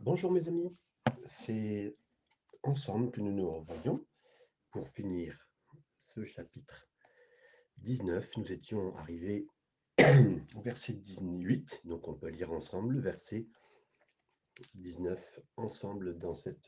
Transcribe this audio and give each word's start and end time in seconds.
Bonjour 0.00 0.32
mes 0.32 0.48
amis, 0.48 0.74
c'est 1.26 1.94
ensemble 2.62 3.10
que 3.10 3.20
nous 3.20 3.32
nous 3.32 3.50
revoyons 3.50 4.02
pour 4.70 4.88
finir 4.88 5.46
ce 6.00 6.24
chapitre 6.24 6.88
19. 7.78 8.38
Nous 8.38 8.50
étions 8.50 8.96
arrivés 8.96 9.46
au 10.56 10.62
verset 10.62 10.94
18, 10.94 11.82
donc 11.84 12.08
on 12.08 12.14
peut 12.14 12.30
lire 12.30 12.50
ensemble 12.52 12.94
le 12.94 13.00
verset 13.00 13.46
19 14.74 15.40
ensemble 15.56 16.16
dans, 16.16 16.32
ce 16.32 16.64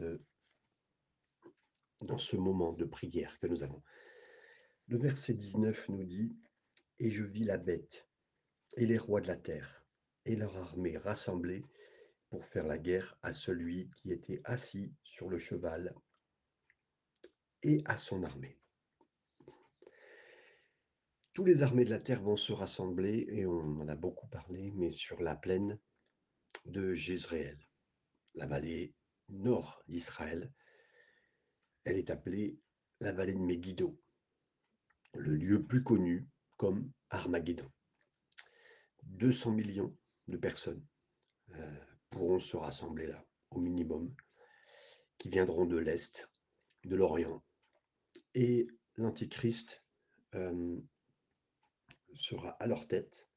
moment 2.37 2.75
de 2.75 2.85
prière 2.85 3.39
que 3.41 3.47
nous 3.47 3.63
avons. 3.63 3.83
Le 4.89 4.99
verset 4.99 5.33
19 5.33 5.89
nous 5.89 6.05
dit 6.05 6.37
«Et 6.99 7.11
je 7.11 7.25
vis 7.25 7.45
la 7.45 7.57
bête 7.57 8.11
et 8.77 8.85
les 8.85 8.99
rois 8.99 9.23
de 9.23 9.29
la 9.29 9.37
terre 9.37 9.87
et 10.27 10.37
leur 10.37 10.55
armée 10.59 10.99
rassemblée 10.99 11.65
pour 12.29 12.45
faire 12.47 12.67
la 12.67 12.79
guerre 12.79 13.17
à 13.23 13.33
celui 13.33 13.91
qui 13.97 14.13
était 14.13 14.41
assis 14.45 14.95
sur 15.05 15.29
le 15.29 15.39
cheval 15.39 15.95
et 17.63 17.83
à 17.85 17.97
son 17.97 18.23
armée. 18.23 18.59
Tous 21.33 21.45
les 21.45 21.63
armées 21.63 21.85
de 21.85 21.91
la 21.91 22.01
terre 22.01 22.23
vont 22.23 22.37
se 22.37 22.53
rassembler, 22.53 23.27
et 23.29 23.47
on 23.47 23.81
en 23.81 23.89
a 23.89 23.95
beaucoup 23.95 24.27
parlé, 24.29 24.71
mais 24.73 24.91
sur 24.91 25.21
la 25.21 25.37
plaine 25.37 25.79
de 26.65 26.95
Jézréel, 26.95 27.59
la 28.35 28.47
vallée 28.47 28.95
nord 29.29 29.83
d'Israël. 29.87 30.51
Elle 31.85 31.99
est 31.99 32.11
appelée 32.11 32.59
la 33.01 33.13
vallée 33.13 33.35
de 33.35 33.41
Megiddo, 33.43 34.01
le 35.15 35.37
lieu 35.37 35.65
plus 35.65 35.83
connu 35.83 36.27
comme 36.57 36.91
Armageddon. 37.11 37.71
200 39.03 39.53
millions 39.53 39.97
de 40.29 40.37
personnes 40.37 40.85
euh, 41.51 41.85
pourront 42.17 42.39
se 42.39 42.57
rassembler 42.57 43.07
là, 43.07 43.23
au 43.51 43.61
minimum, 43.61 44.15
qui 45.19 45.29
viendront 45.29 45.67
de 45.67 45.77
l'Est, 45.77 46.31
de 46.85 46.97
l'Orient. 46.97 47.45
Et 48.35 48.67
l'Antichrist 48.97 49.85
euh, 50.35 50.81
sera 52.15 52.51
à 52.59 52.67
leur 52.67 52.89
tête 52.89 53.29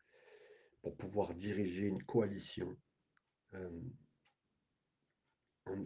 pour 0.81 0.95
pouvoir 0.95 1.36
diriger 1.36 1.88
une 1.88 2.02
coalition. 2.04 2.78
Euh, 3.54 3.81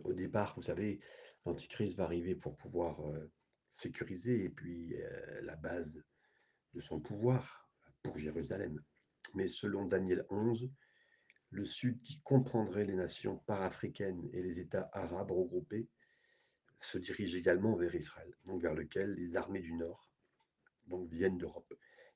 au 0.03 0.14
départ, 0.14 0.53
vous 0.56 0.62
savez, 0.62 1.00
l'Antichrist 1.46 1.98
va 1.98 2.03
arriver 2.03 2.36
pour 2.36 2.56
pouvoir 2.58 3.02
euh, 3.08 3.31
sécuriser 3.72 4.44
et 4.44 4.50
puis 4.50 4.94
la 5.42 5.56
base 5.56 6.00
de 6.75 6.80
son 6.80 7.00
pouvoir 7.00 7.68
pour 8.03 8.20
Jérusalem. 8.20 8.80
Mais 9.34 9.48
selon 9.48 9.86
Daniel 9.86 10.28
11, 10.30 10.70
le 11.54 11.66
Sud 11.66 12.02
qui 12.02 12.20
comprendrait 12.23 12.86
les 12.86 12.96
nations 12.96 13.38
parafricaines 13.38 14.28
et 14.34 14.42
les 14.42 14.59
États 14.59 14.90
arabes 14.92 15.32
regroupés 15.32 15.88
se 16.80 16.98
dirige 16.98 17.36
également 17.36 17.76
vers 17.76 17.94
Israël, 17.94 18.34
donc 18.46 18.62
vers 18.62 18.73
lequel 18.73 19.14
les 19.14 19.36
armées 19.36 19.62
du 19.62 19.74
Nord 19.74 20.09
donc 20.88 21.08
viennent 21.09 21.38
d'Europe. 21.38 21.72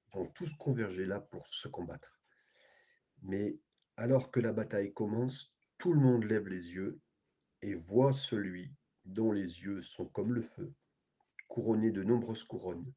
Ils 0.07 0.17
vont 0.17 0.25
tous 0.31 0.53
converger 0.55 1.05
là 1.05 1.19
pour 1.19 1.47
se 1.47 1.67
combattre. 1.67 2.19
Mais 3.21 3.59
alors 3.95 4.31
que 4.31 4.39
la 4.39 4.53
bataille 4.53 4.91
commence, 4.93 5.55
tout 5.77 5.93
le 5.93 5.99
monde 5.99 6.23
lève 6.23 6.47
les 6.47 6.73
yeux 6.73 6.99
et 7.61 7.75
voit 7.75 8.13
celui 8.13 8.73
dont 9.05 9.31
les 9.31 9.61
yeux 9.61 9.81
sont 9.83 10.07
comme 10.07 10.33
le 10.33 10.41
feu, 10.41 10.73
couronné 11.47 11.91
de 11.91 12.03
nombreuses 12.03 12.43
couronnes, 12.43 12.91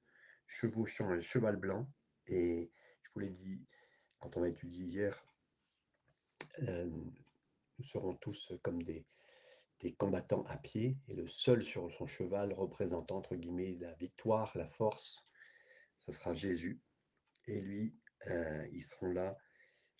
chevauchant 0.47 1.11
un 1.11 1.21
cheval 1.21 1.57
blanc. 1.57 1.87
Et 2.27 2.73
je 3.03 3.11
vous 3.15 3.21
l'ai 3.21 3.31
dit 3.31 3.69
quand 4.19 4.37
on 4.37 4.43
a 4.43 4.49
étudié 4.49 4.87
hier, 4.87 5.23
nous 6.63 7.85
serons 7.85 8.15
tous 8.17 8.53
comme 8.63 8.83
des, 8.83 9.07
combattants 9.97 10.45
à 10.45 10.59
pied, 10.59 10.99
et 11.09 11.15
le 11.15 11.27
seul 11.27 11.63
sur 11.63 11.91
son 11.93 12.07
cheval 12.07 12.53
représentant, 12.53 13.17
entre 13.17 13.35
guillemets, 13.35 13.79
la 13.81 13.95
victoire, 13.95 14.53
la 14.57 14.69
force, 14.69 15.27
ce 15.99 16.13
sera 16.13 16.35
Jésus. 16.35 16.83
Et 17.47 17.61
lui, 17.63 17.97
euh, 18.27 18.69
ils 18.73 18.85
seront 18.85 19.13
là 19.13 19.39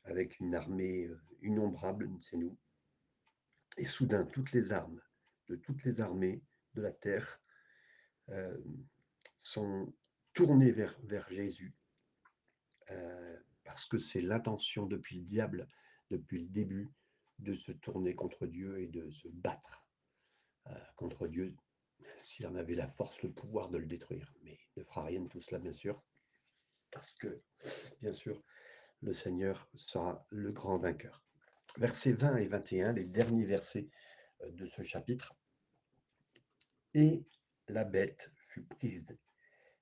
avec 0.05 0.39
une 0.39 0.55
armée 0.55 1.07
euh, 1.07 1.19
innombrable, 1.43 2.11
c'est 2.21 2.37
nous. 2.37 2.59
Et 3.79 3.87
soudain, 3.87 4.27
toutes 4.27 4.53
les 4.53 4.73
armes 4.73 5.01
de 5.49 5.57
toutes 5.57 5.83
les 5.85 6.01
armées 6.01 6.43
de 6.75 6.83
la 6.83 6.93
terre 6.93 7.41
sont 9.41 9.93
tournées 10.35 10.71
vers, 10.71 10.97
vers 11.03 11.29
Jésus, 11.33 11.75
parce 13.65 13.87
que 13.87 13.99
c'est 13.99 14.21
l'intention 14.21 14.87
depuis 14.87 15.17
le 15.17 15.25
diable 15.25 15.67
depuis 16.11 16.41
le 16.41 16.49
début 16.49 16.91
de 17.39 17.55
se 17.55 17.73
tourner 17.73 18.15
contre 18.15 18.47
Dieu 18.47 18.81
et 18.81 18.87
de 18.87 19.11
se 19.11 19.29
battre 19.29 19.87
euh, 20.67 20.75
contre 20.97 21.27
Dieu 21.27 21.57
s'il 22.17 22.47
en 22.47 22.55
avait 22.55 22.75
la 22.75 22.89
force, 22.89 23.23
le 23.23 23.31
pouvoir 23.31 23.71
de 23.71 23.79
le 23.79 23.87
détruire. 23.87 24.35
Mais 24.43 24.59
il 24.77 24.81
ne 24.81 24.85
fera 24.85 25.05
rien 25.05 25.21
de 25.21 25.29
tout 25.29 25.41
cela, 25.41 25.59
bien 25.59 25.73
sûr, 25.73 26.03
parce 26.91 27.13
que, 27.13 27.43
bien 28.03 28.13
sûr, 28.13 28.43
le 29.03 29.13
Seigneur 29.13 29.71
sera 29.77 30.27
le 30.31 30.53
grand 30.53 30.79
vainqueur. 30.79 31.25
Versets 31.79 32.13
20 32.13 32.37
et 32.37 32.49
21, 32.49 32.93
les 32.93 33.05
derniers 33.05 33.47
versets 33.47 33.89
euh, 34.43 34.51
de 34.51 34.67
ce 34.67 34.83
chapitre. 34.83 35.35
Et 36.95 37.25
la 37.69 37.85
bête 37.85 38.31
fut 38.35 38.65
prise, 38.65 39.17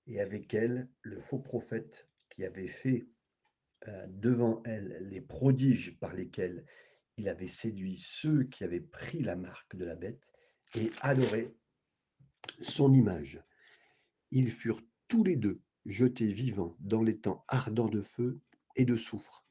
et 0.06 0.20
avec 0.20 0.52
elle 0.52 0.88
le 1.02 1.18
faux 1.18 1.38
prophète 1.38 2.06
qui 2.30 2.44
avait 2.44 2.68
fait 2.68 3.08
devant 4.08 4.62
elle 4.64 4.98
les 5.08 5.20
prodiges 5.20 5.98
par 5.98 6.12
lesquels 6.12 6.64
il 7.16 7.28
avait 7.28 7.48
séduit 7.48 7.98
ceux 7.98 8.44
qui 8.44 8.64
avaient 8.64 8.80
pris 8.80 9.22
la 9.22 9.36
marque 9.36 9.76
de 9.76 9.84
la 9.84 9.96
bête 9.96 10.22
et 10.74 10.90
adoré 11.00 11.54
son 12.60 12.92
image. 12.92 13.42
Ils 14.30 14.50
furent 14.50 14.82
tous 15.08 15.24
les 15.24 15.36
deux 15.36 15.62
jetés 15.86 16.32
vivants 16.32 16.76
dans 16.80 17.02
les 17.02 17.18
temps 17.18 17.44
ardents 17.48 17.88
de 17.88 18.02
feu 18.02 18.40
et 18.76 18.84
de 18.84 18.96
soufre, 18.96 19.46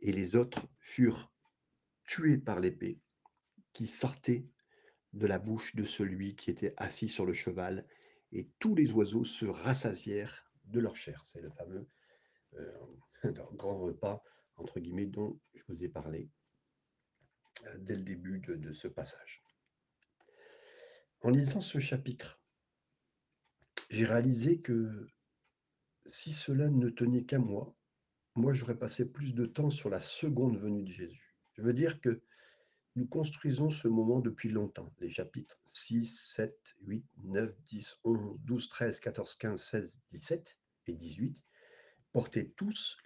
et 0.00 0.12
les 0.12 0.36
autres 0.36 0.66
furent 0.78 1.32
tués 2.04 2.38
par 2.38 2.60
l'épée 2.60 3.00
qui 3.72 3.86
sortait 3.86 4.46
de 5.12 5.26
la 5.26 5.38
bouche 5.38 5.74
de 5.74 5.84
celui 5.84 6.36
qui 6.36 6.50
était 6.50 6.74
assis 6.76 7.08
sur 7.08 7.26
le 7.26 7.32
cheval, 7.32 7.86
et 8.32 8.48
tous 8.58 8.74
les 8.74 8.92
oiseaux 8.92 9.24
se 9.24 9.46
rassasièrent 9.46 10.52
de 10.64 10.80
leur 10.80 10.96
chair. 10.96 11.24
C'est 11.24 11.40
le 11.40 11.50
fameux 11.50 11.88
euh, 12.54 12.96
grand 13.52 13.78
repas, 13.78 14.22
entre 14.56 14.80
guillemets, 14.80 15.06
dont 15.06 15.38
je 15.54 15.62
vous 15.68 15.82
ai 15.82 15.88
parlé 15.88 16.30
euh, 17.66 17.78
dès 17.78 17.96
le 17.96 18.02
début 18.02 18.40
de, 18.40 18.54
de 18.54 18.72
ce 18.72 18.88
passage. 18.88 19.42
En 21.20 21.30
lisant 21.30 21.60
ce 21.60 21.78
chapitre, 21.78 22.40
j'ai 23.90 24.04
réalisé 24.04 24.60
que 24.60 25.08
si 26.06 26.32
cela 26.32 26.68
ne 26.68 26.88
tenait 26.88 27.24
qu'à 27.24 27.38
moi, 27.38 27.74
moi 28.34 28.52
j'aurais 28.52 28.78
passé 28.78 29.04
plus 29.04 29.34
de 29.34 29.46
temps 29.46 29.70
sur 29.70 29.90
la 29.90 30.00
seconde 30.00 30.56
venue 30.58 30.84
de 30.84 30.92
Jésus. 30.92 31.36
Je 31.54 31.62
veux 31.62 31.72
dire 31.72 32.00
que 32.00 32.22
nous 32.94 33.06
construisons 33.06 33.70
ce 33.70 33.88
moment 33.88 34.20
depuis 34.20 34.48
longtemps. 34.48 34.92
Les 34.98 35.10
chapitres 35.10 35.60
6, 35.66 36.32
7, 36.34 36.56
8, 36.82 37.04
9, 37.24 37.62
10, 37.66 38.00
11, 38.04 38.40
12, 38.40 38.68
13, 38.68 39.00
14, 39.00 39.36
15, 39.36 39.62
16, 39.62 40.02
17 40.12 40.58
et 40.86 40.94
18 40.94 41.44
portaient 42.12 42.52
tous 42.56 42.98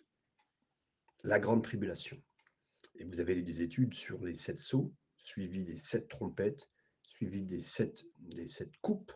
la 1.25 1.39
grande 1.39 1.63
tribulation. 1.63 2.21
Et 2.97 3.05
vous 3.05 3.21
avez 3.21 3.41
des 3.43 3.63
études 3.63 3.95
sur 3.95 4.23
les 4.25 4.37
sept 4.37 4.59
sceaux, 4.59 4.93
suivis 5.17 5.65
des 5.65 5.79
sept 5.79 6.09
trompettes, 6.09 6.69
suivis 7.03 7.45
des 7.45 7.63
sept, 7.63 8.05
des 8.19 8.49
sept 8.49 8.73
coupes. 8.81 9.13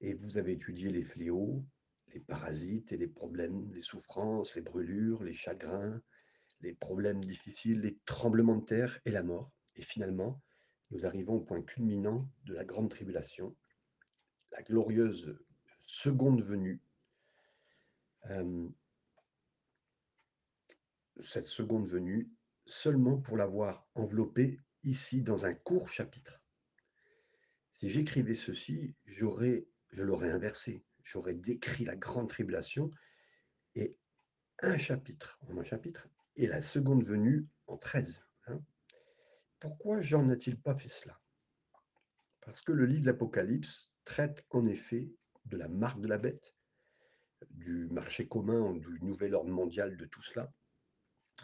Et 0.00 0.14
vous 0.14 0.38
avez 0.38 0.52
étudié 0.52 0.90
les 0.90 1.04
fléaux, 1.04 1.64
les 2.14 2.20
parasites 2.20 2.92
et 2.92 2.96
les 2.96 3.08
problèmes, 3.08 3.72
les 3.72 3.82
souffrances, 3.82 4.54
les 4.54 4.62
brûlures, 4.62 5.22
les 5.22 5.34
chagrins, 5.34 6.00
les 6.60 6.74
problèmes 6.74 7.20
difficiles, 7.20 7.80
les 7.80 7.98
tremblements 8.04 8.56
de 8.56 8.64
terre 8.64 9.00
et 9.04 9.10
la 9.10 9.22
mort. 9.22 9.52
Et 9.76 9.82
finalement, 9.82 10.40
nous 10.90 11.06
arrivons 11.06 11.34
au 11.34 11.40
point 11.40 11.62
culminant 11.62 12.28
de 12.44 12.54
la 12.54 12.64
grande 12.64 12.90
tribulation, 12.90 13.56
la 14.52 14.62
glorieuse 14.62 15.38
seconde 15.80 16.42
venue. 16.42 16.80
Euh, 18.30 18.68
cette 21.18 21.46
seconde 21.46 21.88
venue 21.88 22.30
seulement 22.66 23.18
pour 23.18 23.36
l'avoir 23.36 23.86
enveloppée 23.94 24.60
ici 24.82 25.22
dans 25.22 25.44
un 25.44 25.54
court 25.54 25.88
chapitre. 25.88 26.40
Si 27.72 27.88
j'écrivais 27.88 28.34
ceci, 28.34 28.94
j'aurais, 29.04 29.66
je 29.90 30.02
l'aurais 30.02 30.30
inversé. 30.30 30.84
J'aurais 31.02 31.34
décrit 31.34 31.84
la 31.84 31.96
grande 31.96 32.28
tribulation 32.28 32.90
et 33.74 33.96
un 34.60 34.78
chapitre 34.78 35.38
en 35.48 35.58
un 35.58 35.64
chapitre 35.64 36.08
et 36.36 36.46
la 36.46 36.60
seconde 36.60 37.04
venue 37.04 37.46
en 37.66 37.76
13. 37.76 38.24
Hein. 38.46 38.62
Pourquoi 39.58 40.00
Jean 40.00 40.24
n'a-t-il 40.24 40.60
pas 40.60 40.76
fait 40.76 40.88
cela? 40.88 41.20
Parce 42.40 42.62
que 42.62 42.72
le 42.72 42.86
livre 42.86 43.02
de 43.02 43.06
l'Apocalypse 43.06 43.92
traite 44.04 44.44
en 44.50 44.64
effet 44.66 45.12
de 45.46 45.56
la 45.56 45.68
marque 45.68 46.00
de 46.00 46.08
la 46.08 46.18
bête, 46.18 46.54
du 47.50 47.88
marché 47.90 48.26
commun, 48.26 48.74
du 48.74 48.98
nouvel 49.00 49.34
ordre 49.34 49.50
mondial 49.50 49.96
de 49.96 50.04
tout 50.06 50.22
cela, 50.22 50.52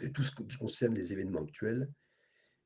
et 0.00 0.12
tout 0.12 0.22
ce 0.24 0.32
qui 0.32 0.46
concerne 0.56 0.94
les 0.94 1.12
événements 1.12 1.42
actuels, 1.42 1.90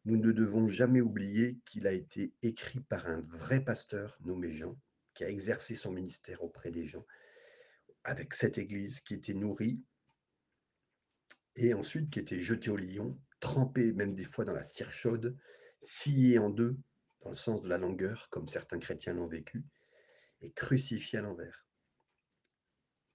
Nous 0.05 0.17
ne 0.17 0.32
devons 0.32 0.67
jamais 0.67 1.00
oublier 1.00 1.61
qu'il 1.64 1.87
a 1.87 1.93
été 1.93 2.34
écrit 2.43 2.81
par 2.81 3.06
un 3.06 3.20
vrai 3.20 3.64
pasteur 3.64 4.19
nommé 4.20 4.52
Jean, 4.52 4.76
qui 5.14 5.23
a 5.23 5.29
exercé 5.29 5.76
son 5.76 5.93
ministère 5.93 6.43
auprès 6.43 6.73
des 6.73 6.87
gens, 6.87 7.06
avec 8.02 8.34
cette 8.34 8.58
église 8.58 8.99
qui 9.00 9.14
était 9.14 9.34
nourrie 9.34 9.84
et 11.55 11.73
ensuite 11.75 12.11
qui 12.11 12.19
était 12.19 12.40
jetée 12.40 12.70
au 12.70 12.76
lion, 12.76 13.17
trempée 13.38 13.93
même 13.93 14.14
des 14.14 14.25
fois 14.25 14.44
dans 14.44 14.55
la 14.55 14.64
cire 14.64 14.93
chaude, 14.93 15.37
sciée 15.81 16.38
en 16.38 16.50
deux, 16.50 16.76
dans 17.20 17.31
le 17.31 17.37
sens 17.37 17.62
de 17.62 17.69
la 17.69 17.79
longueur, 17.79 18.29
comme 18.31 18.49
certains 18.49 18.79
chrétiens 18.79 19.14
l'ont 19.14 19.29
vécu, 19.29 19.64
et 20.40 20.50
crucifiée 20.50 21.20
à 21.20 21.23
l'envers. 21.23 21.67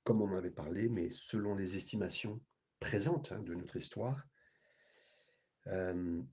Comme 0.07 0.21
on 0.21 0.29
en 0.29 0.37
avait 0.37 0.51
parlé, 0.51 0.87
mais 0.87 1.09
selon 1.11 1.53
les 1.53 1.75
estimations 1.75 2.41
présentes 2.79 3.33
hein, 3.33 3.41
de 3.41 3.53
notre 3.53 3.75
histoire, 3.75 4.25
euh, 5.65 6.23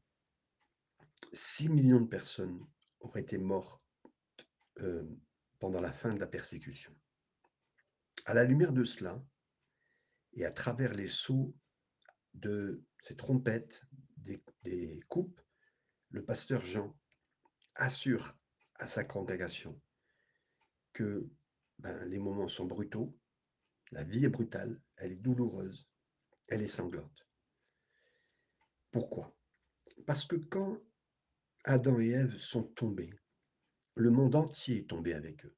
6 1.32 1.70
millions 1.70 2.00
de 2.00 2.06
personnes 2.06 2.64
auraient 3.00 3.22
été 3.22 3.36
mortes 3.36 3.82
euh, 4.78 5.02
pendant 5.58 5.80
la 5.80 5.92
fin 5.92 6.14
de 6.14 6.20
la 6.20 6.28
persécution. 6.28 6.96
À 8.26 8.34
la 8.34 8.44
lumière 8.44 8.72
de 8.72 8.84
cela, 8.84 9.20
et 10.34 10.44
à 10.44 10.52
travers 10.52 10.94
les 10.94 11.08
sauts 11.08 11.52
de 12.34 12.80
ces 13.00 13.16
trompettes, 13.16 13.82
des, 14.18 14.40
des 14.62 15.00
coupes, 15.08 15.40
le 16.10 16.24
pasteur 16.24 16.64
Jean 16.64 16.96
assure 17.74 18.38
à 18.76 18.86
sa 18.86 19.02
congrégation 19.02 19.82
que 20.92 21.28
ben, 21.80 22.04
les 22.04 22.20
moments 22.20 22.46
sont 22.46 22.66
brutaux, 22.66 23.18
la 23.94 24.02
vie 24.02 24.24
est 24.24 24.28
brutale, 24.28 24.80
elle 24.96 25.12
est 25.12 25.22
douloureuse, 25.22 25.88
elle 26.48 26.62
est 26.62 26.68
sanglante. 26.68 27.28
Pourquoi? 28.90 29.36
Parce 30.04 30.24
que 30.24 30.34
quand 30.34 30.82
Adam 31.62 32.00
et 32.00 32.08
Ève 32.08 32.36
sont 32.36 32.64
tombés, 32.64 33.14
le 33.94 34.10
monde 34.10 34.34
entier 34.34 34.78
est 34.78 34.90
tombé 34.90 35.14
avec 35.14 35.46
eux. 35.46 35.56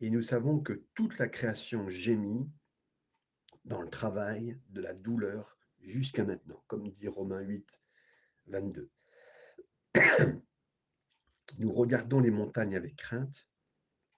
Et 0.00 0.10
nous 0.10 0.22
savons 0.22 0.58
que 0.58 0.72
toute 0.94 1.18
la 1.18 1.28
création 1.28 1.88
gémit 1.88 2.50
dans 3.64 3.80
le 3.80 3.90
travail, 3.90 4.60
de 4.70 4.80
la 4.80 4.92
douleur, 4.92 5.56
jusqu'à 5.80 6.24
maintenant, 6.24 6.62
comme 6.66 6.90
dit 6.90 7.08
Romains 7.08 7.40
8, 7.40 7.80
22. 8.46 8.90
Nous 11.58 11.72
regardons 11.72 12.20
les 12.20 12.32
montagnes 12.32 12.74
avec 12.74 12.96
crainte 12.96 13.48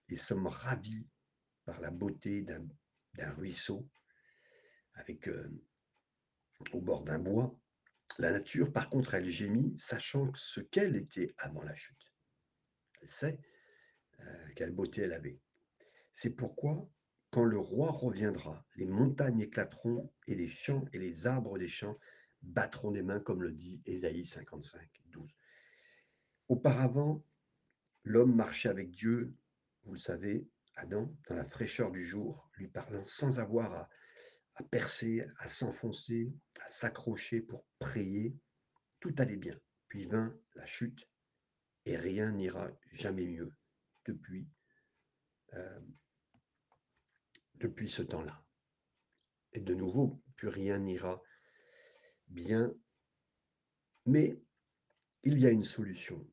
et 0.09 0.17
sommes 0.17 0.47
ravis 0.47 1.07
par 1.67 1.79
la 1.81 1.91
beauté 1.91 2.43
d'un 2.43 2.67
ruisseau 3.27 3.89
avec 4.95 5.29
euh, 5.29 5.49
au 6.73 6.81
bord 6.81 7.05
d'un 7.05 7.19
bois. 7.19 7.59
La 8.19 8.33
nature, 8.33 8.73
par 8.73 8.89
contre, 8.89 9.15
elle 9.15 9.29
gémit, 9.29 9.79
sachant 9.79 10.33
ce 10.35 10.61
qu'elle 10.61 10.97
était 10.97 11.35
avant 11.39 11.63
la 11.63 11.75
chute. 11.75 12.13
Elle 13.01 13.09
sait 13.09 13.39
euh, 14.21 14.49
quelle 14.57 14.73
beauté 14.73 15.03
elle 15.03 15.13
avait. 15.13 15.39
C'est 16.13 16.31
pourquoi, 16.31 16.89
quand 17.31 17.45
le 17.45 17.59
roi 17.59 17.93
reviendra, 17.93 18.67
les 18.77 18.87
montagnes 18.87 19.41
éclateront 19.41 20.13
et 20.27 20.35
les 20.35 20.49
champs 20.49 20.85
et 20.93 20.99
les 20.99 21.27
arbres 21.27 21.59
des 21.59 21.69
champs 21.69 21.99
battront 22.43 22.91
des 22.91 23.03
mains, 23.03 23.21
comme 23.21 23.43
le 23.43 23.53
dit 23.53 23.81
Ésaïe 23.85 24.27
55, 24.27 24.89
12. 25.07 25.37
Auparavant, 26.49 27.25
l'homme 28.05 28.35
marchait 28.35 28.69
avec 28.69 28.91
Dieu, 28.91 29.35
vous 29.85 29.93
le 29.93 29.99
savez, 29.99 30.49
Adam, 30.79 31.13
dans 31.29 31.35
la 31.35 31.45
fraîcheur 31.45 31.91
du 31.91 32.05
jour, 32.05 32.49
lui 32.55 32.69
parlant 32.69 33.03
sans 33.03 33.41
avoir 33.41 33.73
à, 34.55 34.63
percer, 34.71 35.27
à 35.39 35.49
s'enfoncer, 35.49 36.33
à 36.61 36.69
s'accrocher 36.69 37.41
pour 37.41 37.67
prier. 37.81 38.37
Tout 39.01 39.15
allait 39.19 39.37
bien. 39.37 39.59
Puis 39.89 40.07
vint 40.07 40.39
la 40.55 40.67
chute 40.67 41.09
et 41.85 41.97
rien 41.97 42.31
n'ira 42.31 42.69
jamais 42.93 43.27
mieux 43.27 43.53
depuis, 44.05 44.49
euh, 45.55 45.81
depuis 47.55 47.89
ce 47.89 48.03
temps-là. 48.03 48.45
Et 49.53 49.61
de 49.61 49.75
nouveau, 49.75 50.23
plus 50.37 50.49
rien 50.49 50.79
n'ira 50.79 51.21
bien. 52.29 52.73
Mais 54.07 54.41
il 55.25 55.41
y 55.41 55.47
a 55.47 55.51
une 55.51 55.65
solution. 55.65 56.25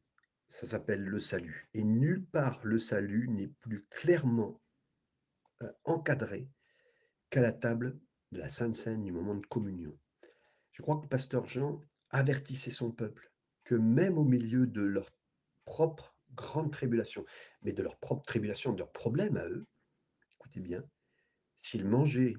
Ça 0.47 0.67
s'appelle 0.67 1.03
le 1.03 1.19
salut. 1.19 1.69
Et 1.73 1.83
nulle 1.83 2.25
part 2.25 2.59
le 2.63 2.79
salut 2.79 3.27
n'est 3.29 3.47
plus 3.47 3.85
clairement 3.89 4.61
euh, 5.61 5.71
encadré 5.83 6.49
qu'à 7.29 7.41
la 7.41 7.53
table 7.53 7.99
de 8.31 8.39
la 8.39 8.49
Sainte 8.49 8.75
Seine 8.75 9.03
du 9.03 9.11
moment 9.11 9.35
de 9.35 9.45
communion. 9.45 9.97
Je 10.71 10.81
crois 10.81 10.97
que 10.97 11.03
le 11.03 11.09
pasteur 11.09 11.47
Jean 11.47 11.81
avertissait 12.09 12.71
son 12.71 12.91
peuple 12.91 13.31
que 13.63 13.75
même 13.75 14.17
au 14.17 14.25
milieu 14.25 14.67
de 14.67 14.81
leur 14.81 15.09
propre 15.65 16.15
grande 16.33 16.71
tribulation, 16.71 17.25
mais 17.61 17.71
de 17.71 17.81
leur 17.81 17.97
propre 17.97 18.23
tribulation, 18.23 18.73
de 18.73 18.79
leurs 18.79 18.91
problèmes 18.91 19.37
à 19.37 19.47
eux, 19.47 19.65
écoutez 20.33 20.59
bien, 20.59 20.83
s'ils 21.55 21.87
mangeaient 21.87 22.35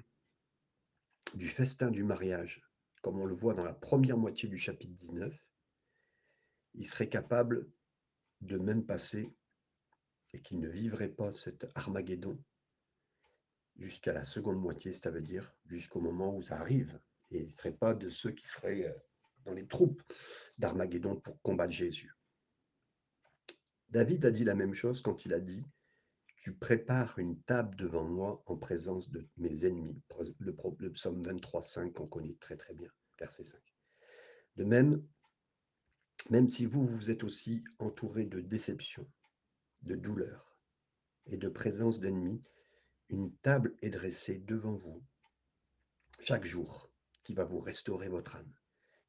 du 1.33 1.47
festin 1.47 1.91
du 1.91 2.03
mariage, 2.03 2.61
comme 3.01 3.19
on 3.19 3.25
le 3.25 3.35
voit 3.35 3.53
dans 3.53 3.65
la 3.65 3.73
première 3.73 4.17
moitié 4.17 4.47
du 4.47 4.57
chapitre 4.57 4.93
19, 4.99 5.33
ils 6.75 6.87
seraient 6.87 7.09
capables 7.09 7.67
de 8.41 8.57
même 8.57 8.85
passer 8.85 9.33
et 10.33 10.41
qu'ils 10.41 10.59
ne 10.59 10.69
vivraient 10.69 11.09
pas 11.09 11.31
cet 11.31 11.67
Armageddon 11.75 12.37
jusqu'à 13.77 14.13
la 14.13 14.23
seconde 14.23 14.59
moitié, 14.59 14.93
ça 14.93 15.11
veut 15.11 15.21
dire 15.21 15.53
jusqu'au 15.65 15.99
moment 15.99 16.35
où 16.35 16.41
ça 16.41 16.59
arrive. 16.59 16.99
Et 17.31 17.39
il 17.39 17.47
ne 17.47 17.51
serait 17.51 17.75
pas 17.75 17.93
de 17.93 18.09
ceux 18.09 18.31
qui 18.31 18.47
seraient 18.47 18.85
euh, 18.85 18.93
dans 19.45 19.53
les 19.53 19.67
troupes 19.67 20.01
d'Armageddon 20.57 21.19
pour 21.19 21.41
combattre 21.41 21.73
Jésus. 21.73 22.13
David 23.89 24.25
a 24.25 24.31
dit 24.31 24.43
la 24.43 24.55
même 24.55 24.73
chose 24.73 25.01
quand 25.01 25.25
il 25.25 25.33
a 25.33 25.39
dit 25.39 25.65
Tu 26.37 26.53
prépares 26.53 27.19
une 27.19 27.41
table 27.43 27.75
devant 27.75 28.03
moi 28.03 28.43
en 28.45 28.57
présence 28.57 29.09
de 29.09 29.27
mes 29.37 29.65
ennemis. 29.65 30.01
Le, 30.39 30.55
le 30.79 30.91
psaume 30.91 31.21
23, 31.21 31.63
5 31.63 31.93
qu'on 31.93 32.07
connaît 32.07 32.35
très 32.39 32.57
très 32.57 32.73
bien, 32.73 32.89
verset 33.19 33.43
5. 33.43 33.59
De 34.55 34.63
même, 34.63 35.05
même 36.29 36.47
si 36.47 36.65
vous, 36.65 36.85
vous 36.85 37.09
êtes 37.09 37.23
aussi 37.23 37.63
entouré 37.79 38.25
de 38.25 38.41
déception, 38.41 39.09
de 39.83 39.95
douleur 39.95 40.57
et 41.25 41.37
de 41.37 41.47
présence 41.47 41.99
d'ennemis, 41.99 42.43
une 43.09 43.35
table 43.37 43.75
est 43.81 43.89
dressée 43.89 44.39
devant 44.39 44.75
vous 44.75 45.03
chaque 46.19 46.45
jour 46.45 46.91
qui 47.23 47.33
va 47.33 47.45
vous 47.45 47.59
restaurer 47.59 48.09
votre 48.09 48.35
âme, 48.35 48.53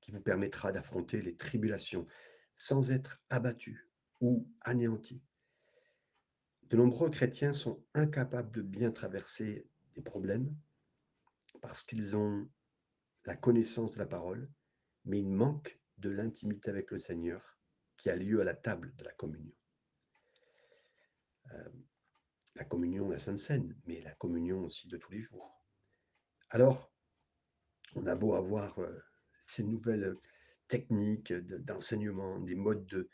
qui 0.01 0.13
vous 0.13 0.21
permettra 0.21 0.73
d'affronter 0.73 1.21
les 1.21 1.37
tribulations 1.37 2.07
sans 2.55 2.91
être 2.91 3.21
abattu 3.31 3.89
ou 4.21 4.49
anéanti. 4.61 5.23
De 6.65 6.77
nombreux 6.77 7.11
chrétiens 7.11 7.53
sont 7.53 7.83
incapables 7.95 8.53
de 8.53 8.63
bien 8.63 8.91
traverser 8.91 9.67
des 9.95 10.03
problèmes 10.03 10.55
parce 11.63 11.83
qu'ils 11.83 12.17
ont 12.17 12.49
la 13.25 13.37
connaissance 13.37 13.93
de 13.93 13.99
la 13.99 14.07
parole, 14.07 14.51
mais 15.05 15.19
ils 15.21 15.33
manquent 15.33 15.78
de 15.99 16.11
l'intimité 16.11 16.71
avec 16.71 16.91
le 16.91 16.99
Seigneur 16.99 17.59
qui 17.97 18.11
a 18.11 18.17
lieu 18.17 18.41
à 18.41 18.45
la 18.45 18.55
table 18.55 18.95
de 18.97 19.05
la 19.05 19.13
communion. 19.13 19.55
Euh, 21.53 21.69
la 22.55 22.65
communion, 22.65 23.09
la 23.09 23.19
Sainte 23.19 23.39
Seine, 23.39 23.77
mais 23.87 24.01
la 24.01 24.15
communion 24.15 24.65
aussi 24.65 24.89
de 24.89 24.97
tous 24.97 25.13
les 25.13 25.23
jours. 25.23 25.63
Alors, 26.51 26.93
on 27.95 28.07
a 28.07 28.15
beau 28.15 28.35
avoir 28.35 28.79
euh, 28.79 28.99
ces 29.43 29.63
nouvelles 29.63 30.17
techniques 30.67 31.33
d'enseignement, 31.33 32.39
des 32.41 32.55
modes 32.55 32.87
de... 32.87 33.09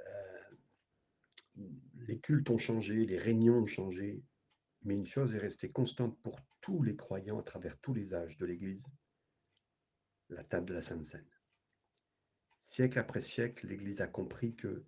Euh, 0.00 1.62
les 2.06 2.18
cultes 2.20 2.50
ont 2.50 2.58
changé, 2.58 3.06
les 3.06 3.18
réunions 3.18 3.58
ont 3.58 3.66
changé, 3.66 4.22
mais 4.82 4.94
une 4.94 5.06
chose 5.06 5.34
est 5.34 5.40
restée 5.40 5.70
constante 5.70 6.20
pour 6.22 6.40
tous 6.60 6.82
les 6.82 6.96
croyants 6.96 7.38
à 7.38 7.42
travers 7.42 7.78
tous 7.80 7.94
les 7.94 8.14
âges 8.14 8.38
de 8.38 8.46
l'Église, 8.46 8.86
la 10.28 10.44
table 10.44 10.66
de 10.66 10.74
la 10.74 10.82
Sainte 10.82 11.04
Seine. 11.04 11.33
Siècle 12.64 12.98
après 12.98 13.20
siècle, 13.20 13.66
l'Église 13.66 14.00
a 14.00 14.06
compris 14.06 14.54
que 14.56 14.84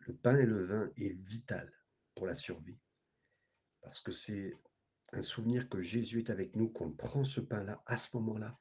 le 0.00 0.14
pain 0.14 0.38
et 0.38 0.46
le 0.46 0.62
vin 0.62 0.90
est 0.96 1.16
vital 1.26 1.72
pour 2.14 2.26
la 2.26 2.34
survie. 2.34 2.78
Parce 3.80 4.00
que 4.00 4.12
c'est 4.12 4.54
un 5.12 5.22
souvenir 5.22 5.68
que 5.68 5.80
Jésus 5.80 6.20
est 6.20 6.30
avec 6.30 6.56
nous, 6.56 6.68
qu'on 6.68 6.92
prend 6.92 7.24
ce 7.24 7.40
pain-là 7.40 7.82
à 7.86 7.96
ce 7.96 8.16
moment-là, 8.16 8.58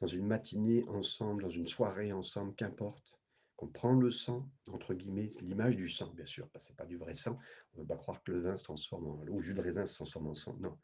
dans 0.00 0.06
une 0.06 0.26
matinée 0.26 0.84
ensemble, 0.88 1.42
dans 1.42 1.48
une 1.48 1.66
soirée 1.66 2.12
ensemble, 2.12 2.54
qu'importe, 2.54 3.18
qu'on 3.56 3.68
prend 3.68 3.94
le 3.94 4.10
sang, 4.10 4.50
entre 4.68 4.94
guillemets, 4.94 5.28
l'image 5.40 5.76
du 5.76 5.88
sang, 5.88 6.12
bien 6.14 6.26
sûr, 6.26 6.48
parce 6.50 6.66
que 6.66 6.72
ce 6.72 6.76
pas 6.76 6.86
du 6.86 6.96
vrai 6.96 7.14
sang. 7.14 7.38
On 7.72 7.78
ne 7.78 7.82
veut 7.82 7.88
pas 7.88 7.96
croire 7.96 8.22
que 8.22 8.32
le 8.32 8.40
vin 8.40 8.56
se 8.56 8.64
transforme 8.64 9.06
en, 9.06 9.22
le 9.22 9.42
jus 9.42 9.54
de 9.54 9.60
raisin 9.60 9.84
se 9.84 9.96
transforme 9.96 10.28
en 10.28 10.34
sang. 10.34 10.56
Non. 10.60 10.78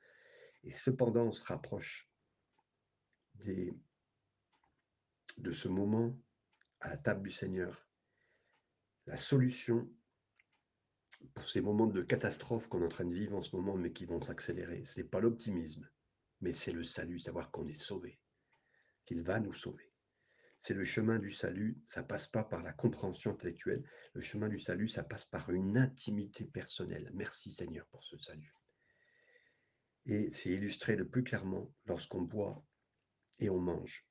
Et 0.65 0.73
cependant, 0.73 1.29
on 1.29 1.33
se 1.33 1.45
rapproche 1.45 2.11
de 3.37 3.73
ce 5.53 5.69
moment 5.69 6.19
à 6.87 6.91
la 6.91 6.97
table 6.97 7.25
du 7.25 7.31
Seigneur. 7.31 7.85
La 9.07 9.17
solution 9.17 9.91
pour 11.35 11.45
ces 11.45 11.61
moments 11.61 11.89
de 11.89 12.03
catastrophe 12.03 12.69
qu'on 12.69 12.83
est 12.83 12.87
en 12.87 12.89
train 12.89 13.05
de 13.05 13.13
vivre 13.13 13.37
en 13.37 13.41
ce 13.41 13.57
moment, 13.57 13.77
mais 13.77 13.93
qui 13.93 14.05
vont 14.05 14.21
s'accélérer. 14.21 14.85
Ce 14.87 15.01
n'est 15.01 15.07
pas 15.07 15.19
l'optimisme, 15.19 15.89
mais 16.41 16.55
c'est 16.55 16.73
le 16.73 16.85
salut, 16.85 17.19
savoir 17.19 17.51
qu'on 17.51 17.67
est 17.67 17.81
sauvé, 17.81 18.21
qu'il 19.05 19.23
va 19.23 19.41
nous 19.41 19.53
sauver. 19.53 19.93
C'est 20.59 20.75
le 20.75 20.85
chemin 20.85 21.19
du 21.19 21.33
salut, 21.33 21.81
ça 21.85 22.05
passe 22.05 22.29
pas 22.29 22.45
par 22.45 22.63
la 22.63 22.73
compréhension 22.73 23.33
intellectuelle. 23.33 23.85
Le 24.15 24.21
chemin 24.21 24.49
du 24.49 24.61
salut, 24.61 24.89
ça 24.89 25.03
passe 25.03 25.27
par 25.27 25.51
une 25.51 25.77
intimité 25.77 26.45
personnelle. 26.45 27.11
Merci 27.15 27.51
Seigneur 27.51 27.87
pour 27.89 28.05
ce 28.05 28.17
salut. 28.17 28.55
Et 30.07 30.31
c'est 30.31 30.51
illustré 30.51 30.95
le 30.95 31.09
plus 31.09 31.25
clairement 31.25 31.75
lorsqu'on 31.87 32.23
boit 32.23 32.65
et 33.41 33.51
on 33.51 33.59
mange 33.59 34.07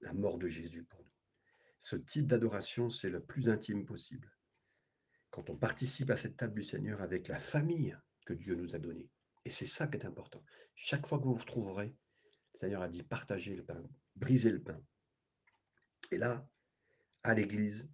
la 0.00 0.12
mort 0.12 0.38
de 0.38 0.48
Jésus 0.48 0.82
pour. 0.82 1.05
Ce 1.78 1.96
type 1.96 2.26
d'adoration, 2.26 2.90
c'est 2.90 3.10
le 3.10 3.22
plus 3.22 3.48
intime 3.48 3.84
possible. 3.84 4.32
Quand 5.30 5.50
on 5.50 5.56
participe 5.56 6.10
à 6.10 6.16
cette 6.16 6.36
table 6.36 6.54
du 6.54 6.62
Seigneur 6.62 7.02
avec 7.02 7.28
la 7.28 7.38
famille 7.38 7.96
que 8.24 8.34
Dieu 8.34 8.54
nous 8.54 8.74
a 8.74 8.78
donnée. 8.78 9.10
Et 9.44 9.50
c'est 9.50 9.66
ça 9.66 9.86
qui 9.86 9.98
est 9.98 10.06
important. 10.06 10.42
Chaque 10.74 11.06
fois 11.06 11.18
que 11.18 11.24
vous 11.24 11.34
vous 11.34 11.40
retrouverez, 11.40 11.94
le 12.54 12.58
Seigneur 12.58 12.82
a 12.82 12.88
dit 12.88 13.02
partagez 13.02 13.54
le 13.54 13.64
pain, 13.64 13.82
brisez 14.16 14.50
le 14.50 14.62
pain. 14.62 14.80
Et 16.10 16.18
là, 16.18 16.48
à 17.22 17.34
l'église, 17.34 17.88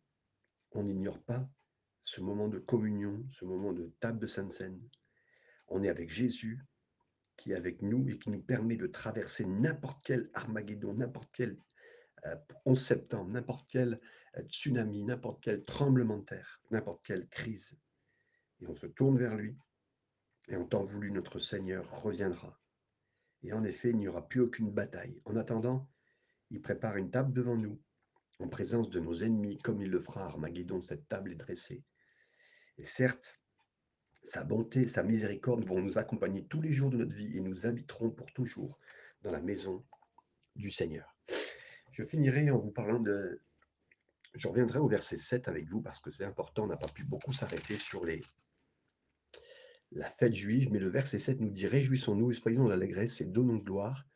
on 0.72 0.84
n'ignore 0.84 1.22
pas 1.22 1.48
ce 2.00 2.20
moment 2.20 2.48
de 2.48 2.58
communion, 2.58 3.26
ce 3.28 3.44
moment 3.44 3.72
de 3.72 3.92
table 4.00 4.18
de 4.18 4.26
Sainte 4.26 4.52
Seine. 4.52 4.80
On 5.68 5.82
est 5.82 5.88
avec 5.88 6.10
Jésus 6.10 6.64
qui 7.36 7.52
est 7.52 7.56
avec 7.56 7.82
nous 7.82 8.08
et 8.08 8.18
qui 8.18 8.30
nous 8.30 8.42
permet 8.42 8.76
de 8.76 8.86
traverser 8.86 9.44
n'importe 9.44 10.02
quel 10.04 10.30
Armageddon, 10.34 10.94
n'importe 10.94 11.30
quel 11.32 11.58
11 12.24 12.32
euh, 12.66 12.74
septembre, 12.74 13.30
n'importe 13.30 13.66
quel 13.70 14.00
euh, 14.36 14.42
tsunami, 14.42 15.04
n'importe 15.04 15.42
quel 15.42 15.64
tremblement 15.64 16.18
de 16.18 16.24
terre, 16.24 16.60
n'importe 16.70 17.04
quelle 17.04 17.28
crise. 17.28 17.76
Et 18.60 18.66
on 18.66 18.74
se 18.74 18.86
tourne 18.86 19.18
vers 19.18 19.36
lui 19.36 19.56
et 20.48 20.56
en 20.56 20.64
temps 20.64 20.84
voulu, 20.84 21.10
notre 21.10 21.38
Seigneur 21.38 21.88
reviendra. 22.02 22.58
Et 23.42 23.52
en 23.52 23.64
effet, 23.64 23.90
il 23.90 23.98
n'y 23.98 24.08
aura 24.08 24.26
plus 24.28 24.40
aucune 24.40 24.70
bataille. 24.70 25.20
En 25.24 25.36
attendant, 25.36 25.88
il 26.50 26.60
prépare 26.60 26.96
une 26.96 27.10
table 27.10 27.32
devant 27.32 27.56
nous, 27.56 27.80
en 28.38 28.48
présence 28.48 28.90
de 28.90 29.00
nos 29.00 29.22
ennemis, 29.22 29.58
comme 29.58 29.80
il 29.80 29.90
le 29.90 30.00
fera 30.00 30.24
à 30.24 30.28
Armageddon, 30.28 30.80
cette 30.80 31.08
table 31.08 31.32
est 31.32 31.36
dressée. 31.36 31.84
Et 32.78 32.84
certes, 32.84 33.40
sa 34.24 34.44
bonté, 34.44 34.86
sa 34.88 35.02
miséricorde 35.02 35.64
vont 35.64 35.80
nous 35.80 35.98
accompagner 35.98 36.44
tous 36.44 36.60
les 36.60 36.72
jours 36.72 36.90
de 36.90 36.96
notre 36.96 37.14
vie 37.14 37.36
et 37.36 37.40
nous 37.40 37.66
habiterons 37.66 38.10
pour 38.10 38.32
toujours 38.32 38.78
dans 39.22 39.32
la 39.32 39.40
maison 39.40 39.84
du 40.56 40.70
Seigneur. 40.70 41.16
Je 41.92 42.02
finirai 42.02 42.50
en 42.50 42.56
vous 42.56 42.70
parlant 42.70 43.00
de... 43.00 43.40
Je 44.34 44.48
reviendrai 44.48 44.78
au 44.78 44.88
verset 44.88 45.18
7 45.18 45.46
avec 45.46 45.68
vous 45.68 45.82
parce 45.82 46.00
que 46.00 46.10
c'est 46.10 46.24
important, 46.24 46.64
on 46.64 46.68
n'a 46.68 46.78
pas 46.78 46.88
pu 46.88 47.04
beaucoup 47.04 47.34
s'arrêter 47.34 47.76
sur 47.76 48.04
les, 48.06 48.22
la 49.92 50.08
fête 50.08 50.32
juive, 50.32 50.70
mais 50.72 50.78
le 50.78 50.88
verset 50.88 51.18
7 51.18 51.40
nous 51.40 51.50
dit 51.50 51.66
Réjouissons-nous 51.66 52.30
et 52.30 52.34
soyons 52.34 52.62
dans 52.62 52.70
l'allégresse 52.70 53.20
et 53.20 53.26
donnons 53.26 53.58
gloire, 53.58 54.06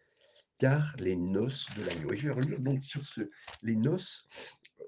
car 0.58 0.96
les 0.98 1.16
noces 1.16 1.68
de 1.76 1.84
l'agneau. 1.84 2.12
Et 2.12 2.16
je 2.16 2.28
vais 2.28 2.34
revenir 2.34 2.60
donc 2.60 2.82
sur 2.82 3.04
ce, 3.04 3.30
les 3.62 3.76
noces 3.76 4.26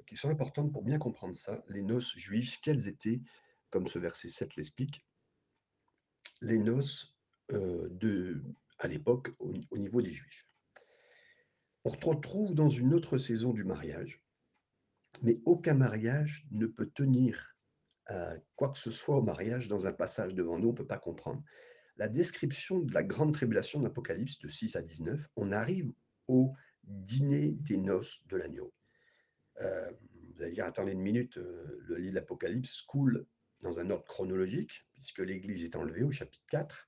qui 0.06 0.16
sont 0.16 0.30
importantes 0.30 0.72
pour 0.72 0.82
bien 0.82 0.98
comprendre 0.98 1.34
ça, 1.34 1.62
les 1.68 1.82
noces 1.82 2.16
juives, 2.16 2.58
quelles 2.62 2.88
étaient, 2.88 3.20
comme 3.68 3.86
ce 3.86 3.98
verset 3.98 4.28
7 4.28 4.56
l'explique, 4.56 5.04
les 6.40 6.58
noces 6.58 7.18
euh, 7.52 7.86
de, 7.90 8.42
à 8.78 8.88
l'époque 8.88 9.30
au 9.40 9.78
niveau 9.78 10.00
des 10.00 10.12
juifs. 10.12 10.47
On 11.88 11.90
se 11.90 12.06
retrouve 12.06 12.54
dans 12.54 12.68
une 12.68 12.92
autre 12.92 13.16
saison 13.16 13.54
du 13.54 13.64
mariage, 13.64 14.22
mais 15.22 15.40
aucun 15.46 15.72
mariage 15.72 16.46
ne 16.50 16.66
peut 16.66 16.90
tenir 16.90 17.56
quoi 18.56 18.68
que 18.68 18.78
ce 18.78 18.90
soit 18.90 19.16
au 19.16 19.22
mariage 19.22 19.68
dans 19.68 19.86
un 19.86 19.94
passage 19.94 20.34
devant 20.34 20.58
nous, 20.58 20.68
on 20.68 20.72
ne 20.72 20.76
peut 20.76 20.86
pas 20.86 20.98
comprendre. 20.98 21.42
La 21.96 22.08
description 22.08 22.80
de 22.80 22.92
la 22.92 23.02
grande 23.02 23.32
tribulation 23.32 23.80
d'Apocalypse 23.80 24.38
de 24.38 24.50
6 24.50 24.76
à 24.76 24.82
19, 24.82 25.30
on 25.36 25.50
arrive 25.50 25.94
au 26.26 26.52
dîner 26.84 27.52
des 27.52 27.78
noces 27.78 28.22
de 28.26 28.36
l'agneau. 28.36 28.70
Euh, 29.62 29.90
vous 30.34 30.42
allez 30.42 30.52
dire, 30.52 30.66
attendez 30.66 30.92
une 30.92 31.00
minute, 31.00 31.38
euh, 31.38 31.78
le 31.86 31.96
livre 31.96 32.10
de 32.10 32.16
l'Apocalypse 32.16 32.82
coule 32.82 33.26
dans 33.62 33.78
un 33.78 33.88
ordre 33.88 34.04
chronologique, 34.04 34.86
puisque 34.92 35.20
l'Église 35.20 35.64
est 35.64 35.74
enlevée 35.74 36.02
au 36.02 36.12
chapitre 36.12 36.44
4. 36.50 36.86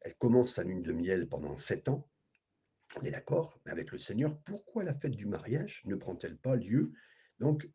Elle 0.00 0.14
commence 0.14 0.54
sa 0.54 0.64
lune 0.64 0.82
de 0.82 0.92
miel 0.94 1.28
pendant 1.28 1.58
sept 1.58 1.90
ans. 1.90 2.08
On 2.94 3.02
est 3.02 3.10
d'accord, 3.10 3.60
mais 3.64 3.72
avec 3.72 3.90
le 3.90 3.98
Seigneur, 3.98 4.38
pourquoi 4.42 4.84
la 4.84 4.94
fête 4.94 5.16
du 5.16 5.26
mariage 5.26 5.82
ne 5.86 5.96
prend-elle 5.96 6.38
pas 6.38 6.56
lieu 6.56 6.92
donc 7.40 7.68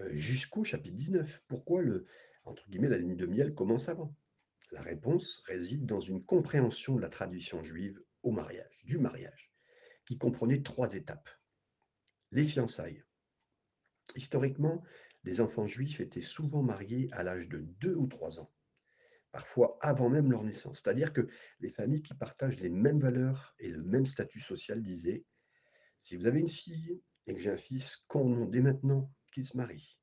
euh, 0.00 0.08
jusqu'au 0.14 0.64
chapitre 0.64 0.96
19. 0.96 1.44
Pourquoi 1.48 1.82
le, 1.82 2.06
la 2.44 2.98
lune 2.98 3.16
de 3.16 3.26
miel 3.26 3.54
commence 3.54 3.88
avant? 3.88 4.14
La 4.70 4.82
réponse 4.82 5.42
réside 5.46 5.86
dans 5.86 6.00
une 6.00 6.24
compréhension 6.24 6.96
de 6.96 7.00
la 7.00 7.08
tradition 7.08 7.62
juive 7.62 8.02
au 8.22 8.32
mariage, 8.32 8.82
du 8.84 8.98
mariage, 8.98 9.52
qui 10.06 10.18
comprenait 10.18 10.62
trois 10.62 10.94
étapes. 10.94 11.28
Les 12.30 12.44
fiançailles. 12.44 13.04
Historiquement, 14.16 14.82
les 15.24 15.40
enfants 15.40 15.68
juifs 15.68 16.00
étaient 16.00 16.20
souvent 16.20 16.62
mariés 16.62 17.08
à 17.12 17.22
l'âge 17.22 17.48
de 17.48 17.58
2 17.58 17.94
ou 17.94 18.06
3 18.06 18.40
ans, 18.40 18.50
parfois 19.32 19.78
avant 19.80 20.10
même 20.10 20.30
leur 20.30 20.44
naissance. 20.44 20.82
C'est-à-dire 20.82 21.12
que 21.12 21.26
les 21.60 21.70
familles 21.70 22.02
qui 22.02 22.14
partagent 22.14 22.60
les 22.60 22.68
mêmes 22.68 23.00
valeurs 23.00 23.54
et 23.58 23.68
le 23.68 23.82
même 23.82 24.06
statut 24.06 24.40
social 24.40 24.82
disaient, 24.82 25.24
si 25.98 26.16
vous 26.16 26.26
avez 26.26 26.40
une 26.40 26.48
fille 26.48 27.00
et 27.26 27.34
que 27.34 27.40
j'ai 27.40 27.50
un 27.50 27.56
fils, 27.56 28.04
qu'on 28.08 28.46
dès 28.46 28.60
maintenant 28.60 29.12
qu'il 29.32 29.46
se 29.46 29.56
marie. 29.56 29.98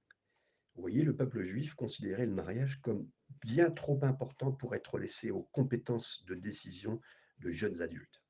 Vous 0.75 0.81
voyez, 0.81 1.03
le 1.03 1.15
peuple 1.15 1.43
juif 1.43 1.75
considérait 1.75 2.25
le 2.25 2.33
mariage 2.33 2.81
comme 2.81 3.09
bien 3.43 3.69
trop 3.69 3.99
important 4.03 4.51
pour 4.51 4.75
être 4.75 4.97
laissé 4.97 5.29
aux 5.29 5.43
compétences 5.43 6.25
de 6.25 6.35
décision 6.35 6.99
de 7.39 7.51
jeunes 7.51 7.81
adultes. 7.81 8.23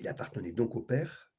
Il 0.00 0.08
appartenait 0.08 0.52
donc 0.52 0.74
au 0.74 0.82
père 0.82 1.32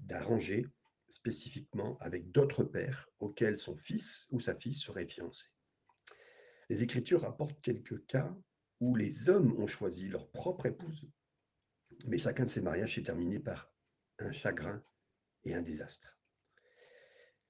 d'arranger 0.00 0.66
spécifiquement 1.10 1.98
avec 2.00 2.30
d'autres 2.30 2.64
pères 2.64 3.08
auxquels 3.18 3.58
son 3.58 3.74
fils 3.74 4.26
ou 4.30 4.40
sa 4.40 4.54
fille 4.54 4.74
serait 4.74 5.06
fiancé. 5.06 5.46
Les 6.68 6.82
Écritures 6.82 7.22
rapportent 7.22 7.60
quelques 7.60 8.04
cas 8.06 8.34
où 8.80 8.94
les 8.94 9.28
hommes 9.28 9.58
ont 9.58 9.66
choisi 9.66 10.08
leur 10.08 10.30
propre 10.30 10.66
épouse, 10.66 11.08
mais 12.06 12.18
chacun 12.18 12.44
de 12.44 12.50
ces 12.50 12.60
mariages 12.60 12.94
s'est 12.94 13.02
terminé 13.02 13.40
par 13.40 13.72
un 14.18 14.32
chagrin 14.32 14.84
et 15.44 15.54
un 15.54 15.62
désastre 15.62 16.18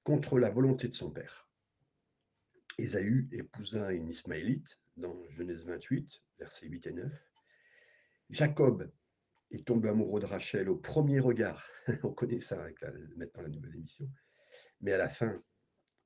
contre 0.03 0.39
la 0.39 0.49
volonté 0.49 0.87
de 0.87 0.93
son 0.93 1.11
père. 1.11 1.49
Ésaü 2.79 3.27
épousa 3.31 3.91
une 3.91 4.09
Ismaélite 4.09 4.81
dans 4.95 5.29
Genèse 5.29 5.65
28, 5.65 6.25
versets 6.39 6.67
8 6.67 6.87
et 6.87 6.93
9. 6.93 7.31
Jacob 8.29 8.91
est 9.51 9.67
tombé 9.67 9.89
amoureux 9.89 10.21
de 10.21 10.25
Rachel 10.25 10.69
au 10.69 10.77
premier 10.77 11.19
regard. 11.19 11.63
On 12.03 12.11
connaît 12.11 12.39
ça 12.39 12.61
avec 12.61 12.81
la, 12.81 12.91
maintenant 13.17 13.43
la 13.43 13.49
nouvelle 13.49 13.75
émission. 13.75 14.09
Mais 14.81 14.93
à 14.93 14.97
la 14.97 15.09
fin, 15.09 15.43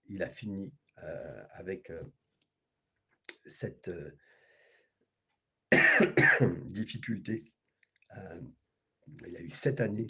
il 0.07 0.23
a 0.23 0.29
fini 0.29 0.73
euh, 1.03 1.43
avec 1.51 1.89
euh, 1.89 2.03
cette 3.45 3.89
euh, 3.89 4.11
difficulté. 6.65 7.51
il 9.27 9.37
a 9.37 9.41
eu 9.41 9.49
sept 9.49 9.81
années 9.81 10.07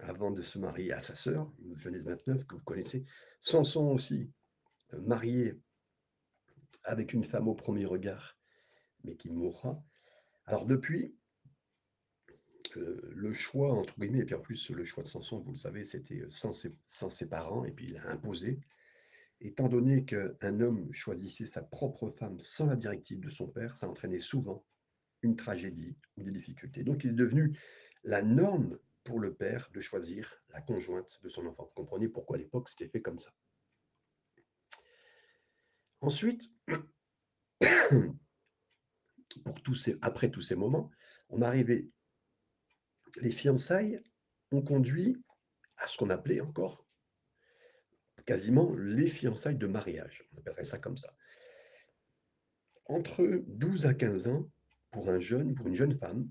avant 0.00 0.30
de 0.30 0.42
se 0.42 0.58
marier 0.58 0.92
à 0.92 1.00
sa 1.00 1.14
sœur, 1.14 1.52
Genèse 1.76 2.04
29, 2.04 2.46
que 2.46 2.56
vous 2.56 2.64
connaissez. 2.64 3.04
Samson 3.40 3.90
aussi, 3.90 4.30
euh, 4.92 5.00
marié 5.02 5.60
avec 6.82 7.12
une 7.12 7.24
femme 7.24 7.48
au 7.48 7.54
premier 7.54 7.86
regard, 7.86 8.36
mais 9.04 9.16
qui 9.16 9.30
mourra. 9.30 9.82
Alors 10.46 10.66
depuis, 10.66 11.16
euh, 12.76 13.00
le 13.14 13.32
choix, 13.32 13.72
entre 13.72 13.98
guillemets, 13.98 14.20
et 14.20 14.24
puis 14.24 14.34
en 14.34 14.40
plus 14.40 14.70
le 14.70 14.84
choix 14.84 15.02
de 15.02 15.08
Samson, 15.08 15.40
vous 15.40 15.52
le 15.52 15.56
savez, 15.56 15.84
c'était 15.84 16.20
euh, 16.20 16.30
sans 16.30 16.66
sans 16.86 17.08
ses 17.08 17.28
parents, 17.28 17.64
et 17.64 17.70
puis 17.70 17.86
il 17.88 17.96
a 17.98 18.10
imposé. 18.10 18.60
Étant 19.40 19.68
donné 19.68 20.04
qu'un 20.04 20.60
homme 20.60 20.92
choisissait 20.92 21.46
sa 21.46 21.62
propre 21.62 22.08
femme 22.08 22.40
sans 22.40 22.66
la 22.66 22.76
directive 22.76 23.20
de 23.20 23.30
son 23.30 23.48
père, 23.48 23.76
ça 23.76 23.88
entraînait 23.88 24.20
souvent 24.20 24.64
une 25.22 25.36
tragédie 25.36 25.96
ou 26.16 26.22
des 26.22 26.30
difficultés. 26.30 26.82
Donc 26.82 27.04
il 27.04 27.10
est 27.10 27.14
devenu 27.14 27.58
la 28.04 28.22
norme 28.22 28.78
pour 29.04 29.20
le 29.20 29.34
père 29.34 29.70
de 29.72 29.80
choisir 29.80 30.42
la 30.50 30.60
conjointe 30.60 31.20
de 31.22 31.28
son 31.28 31.46
enfant. 31.46 31.64
Vous 31.64 31.74
comprenez 31.74 32.08
pourquoi 32.08 32.36
à 32.36 32.38
l'époque 32.38 32.68
c'était 32.68 32.88
fait 32.88 33.02
comme 33.02 33.18
ça. 33.18 33.34
Ensuite, 36.00 36.50
pour 39.44 39.62
tous 39.62 39.74
ces, 39.74 39.98
après 40.02 40.30
tous 40.30 40.42
ces 40.42 40.54
moments, 40.54 40.90
on 41.28 41.42
arrivait, 41.42 41.88
les 43.20 43.30
fiançailles 43.30 44.02
ont 44.52 44.62
conduit 44.62 45.22
à 45.76 45.86
ce 45.86 45.98
qu'on 45.98 46.10
appelait 46.10 46.40
encore 46.40 46.83
quasiment 48.24 48.74
les 48.74 49.06
fiançailles 49.06 49.58
de 49.58 49.66
mariage. 49.66 50.26
On 50.32 50.38
appellerait 50.38 50.64
ça 50.64 50.78
comme 50.78 50.96
ça. 50.96 51.14
Entre 52.86 53.42
12 53.46 53.86
à 53.86 53.94
15 53.94 54.28
ans, 54.28 54.50
pour 54.90 55.10
un 55.10 55.20
jeune, 55.20 55.54
pour 55.54 55.68
une 55.68 55.74
jeune 55.74 55.94
femme, 55.94 56.28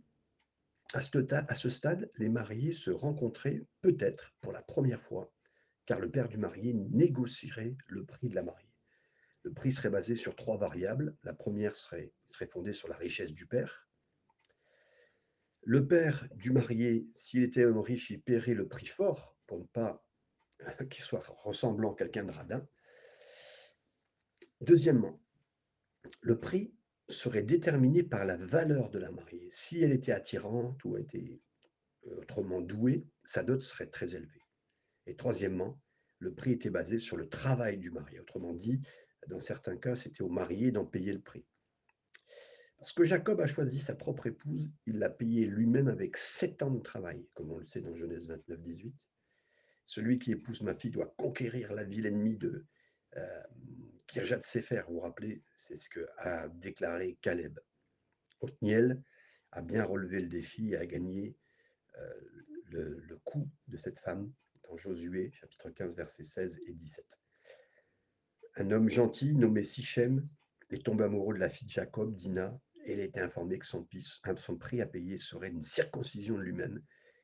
à 0.93 1.01
ce, 1.01 1.69
stade, 1.69 2.11
les 2.17 2.29
mariés 2.29 2.71
se 2.71 2.91
rencontraient 2.91 3.65
peut-être 3.81 4.33
pour 4.41 4.53
la 4.53 4.61
première 4.61 5.01
fois, 5.01 5.33
car 5.87 5.99
le 5.99 6.11
père 6.11 6.29
du 6.29 6.37
marié 6.37 6.73
négocierait 6.73 7.75
le 7.87 8.05
prix 8.05 8.29
de 8.29 8.35
la 8.35 8.43
mariée. 8.43 8.69
Le 9.41 9.51
prix 9.51 9.71
serait 9.71 9.89
basé 9.89 10.15
sur 10.15 10.35
trois 10.35 10.57
variables. 10.57 11.17
La 11.23 11.33
première 11.33 11.75
serait, 11.75 12.13
serait 12.25 12.47
fondée 12.47 12.73
sur 12.73 12.87
la 12.87 12.95
richesse 12.95 13.33
du 13.33 13.47
père. 13.47 13.89
Le 15.63 15.87
père 15.87 16.27
du 16.35 16.51
marié, 16.51 17.09
s'il 17.13 17.43
était 17.43 17.65
homme 17.65 17.79
riche, 17.79 18.11
il 18.11 18.21
paierait 18.21 18.53
le 18.53 18.67
prix 18.67 18.85
fort 18.85 19.35
pour 19.47 19.59
ne 19.59 19.65
pas 19.65 20.05
qui 20.89 21.01
soit 21.01 21.23
ressemblant 21.27 21.93
à 21.93 21.95
quelqu'un 21.95 22.25
de 22.25 22.31
radin. 22.31 22.67
Deuxièmement, 24.61 25.19
le 26.21 26.39
prix 26.39 26.73
serait 27.09 27.43
déterminé 27.43 28.03
par 28.03 28.25
la 28.25 28.37
valeur 28.37 28.89
de 28.89 28.99
la 28.99 29.11
mariée. 29.11 29.49
Si 29.51 29.81
elle 29.81 29.91
était 29.91 30.11
attirante 30.11 30.83
ou 30.85 30.97
était 30.97 31.41
euh, 32.07 32.21
autrement 32.21 32.61
douée, 32.61 33.05
sa 33.23 33.43
dot 33.43 33.61
serait 33.61 33.89
très 33.89 34.15
élevée. 34.15 34.41
Et 35.05 35.15
troisièmement, 35.15 35.79
le 36.19 36.33
prix 36.33 36.53
était 36.53 36.69
basé 36.69 36.97
sur 36.97 37.17
le 37.17 37.27
travail 37.27 37.77
du 37.77 37.91
marié. 37.91 38.19
Autrement 38.19 38.53
dit, 38.53 38.81
dans 39.27 39.39
certains 39.39 39.77
cas, 39.77 39.95
c'était 39.95 40.23
au 40.23 40.29
marié 40.29 40.71
d'en 40.71 40.85
payer 40.85 41.11
le 41.11 41.21
prix. 41.21 41.45
Parce 42.77 42.93
que 42.93 43.03
Jacob 43.03 43.39
a 43.39 43.47
choisi 43.47 43.79
sa 43.79 43.95
propre 43.95 44.27
épouse, 44.27 44.69
il 44.85 44.99
l'a 44.99 45.09
payée 45.09 45.45
lui-même 45.45 45.87
avec 45.87 46.17
sept 46.17 46.61
ans 46.63 46.71
de 46.71 46.81
travail, 46.81 47.25
comme 47.33 47.51
on 47.51 47.57
le 47.57 47.65
sait 47.65 47.81
dans 47.81 47.95
Genèse 47.95 48.27
29, 48.27 48.61
18. 48.61 49.07
Celui 49.85 50.19
qui 50.19 50.31
épouse 50.31 50.61
ma 50.61 50.75
fille 50.75 50.91
doit 50.91 51.13
conquérir 51.17 51.73
la 51.73 51.83
ville 51.83 52.05
ennemie 52.05 52.37
de 52.37 52.65
euh, 53.17 53.43
Kirjat 54.07 54.41
Sefer. 54.41 54.81
Vous 54.87 54.95
vous 54.95 54.99
rappelez, 55.01 55.43
c'est 55.55 55.77
ce 55.77 55.89
que 55.89 56.07
a 56.17 56.47
déclaré 56.49 57.17
Caleb. 57.21 57.59
Othniel 58.41 59.01
a 59.51 59.61
bien 59.61 59.83
relevé 59.83 60.21
le 60.21 60.27
défi 60.27 60.71
et 60.71 60.77
a 60.77 60.85
gagné 60.85 61.35
euh, 61.99 62.13
le, 62.71 63.19
coup 63.23 63.49
de 63.67 63.77
cette 63.77 63.99
femme 63.99 64.33
dans 64.67 64.77
Josué, 64.77 65.31
chapitre 65.33 65.69
15, 65.69 65.95
versets 65.95 66.23
16 66.23 66.59
et 66.65 66.73
17. 66.73 67.19
Un 68.55 68.71
homme 68.71 68.89
gentil 68.89 69.35
nommé 69.35 69.63
Sichem 69.63 70.27
est 70.71 70.83
tombé 70.83 71.03
amoureux 71.03 71.35
de 71.35 71.39
la 71.39 71.49
fille 71.49 71.67
de 71.67 71.71
Jacob, 71.71 72.13
Dina, 72.15 72.59
et 72.85 72.93
il 72.93 72.99
a 72.99 73.03
été 73.03 73.19
informé 73.19 73.59
que 73.59 73.65
son, 73.65 73.87
son 74.35 74.57
prix 74.57 74.81
à 74.81 74.87
payer 74.87 75.17
serait 75.17 75.49
une 75.49 75.61
circoncision 75.61 76.35
de 76.35 76.41
lui-même 76.41 76.81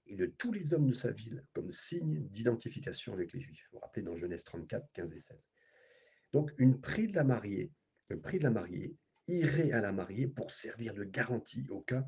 et 0.09 0.15
de 0.15 0.25
tous 0.25 0.51
les 0.51 0.73
hommes 0.73 0.87
de 0.87 0.93
sa 0.93 1.11
ville 1.11 1.45
comme 1.53 1.71
signe 1.71 2.27
d'identification 2.29 3.13
avec 3.13 3.31
les 3.31 3.39
Juifs. 3.39 3.67
Vous 3.71 3.77
vous 3.77 3.81
rappelez 3.81 4.03
dans 4.03 4.15
Genèse 4.15 4.43
34, 4.43 4.91
15 4.93 5.13
et 5.13 5.19
16. 5.19 5.49
Donc, 6.33 6.51
une 6.57 6.81
prix 6.81 7.07
de 7.07 7.15
la 7.15 7.23
mariée, 7.23 7.71
le 8.07 8.19
prix 8.19 8.39
de 8.39 8.43
la 8.43 8.49
mariée 8.49 8.97
irait 9.27 9.71
à 9.71 9.81
la 9.81 9.91
mariée 9.91 10.27
pour 10.27 10.51
servir 10.51 10.95
de 10.95 11.03
garantie 11.03 11.65
au 11.69 11.81
cas 11.81 12.03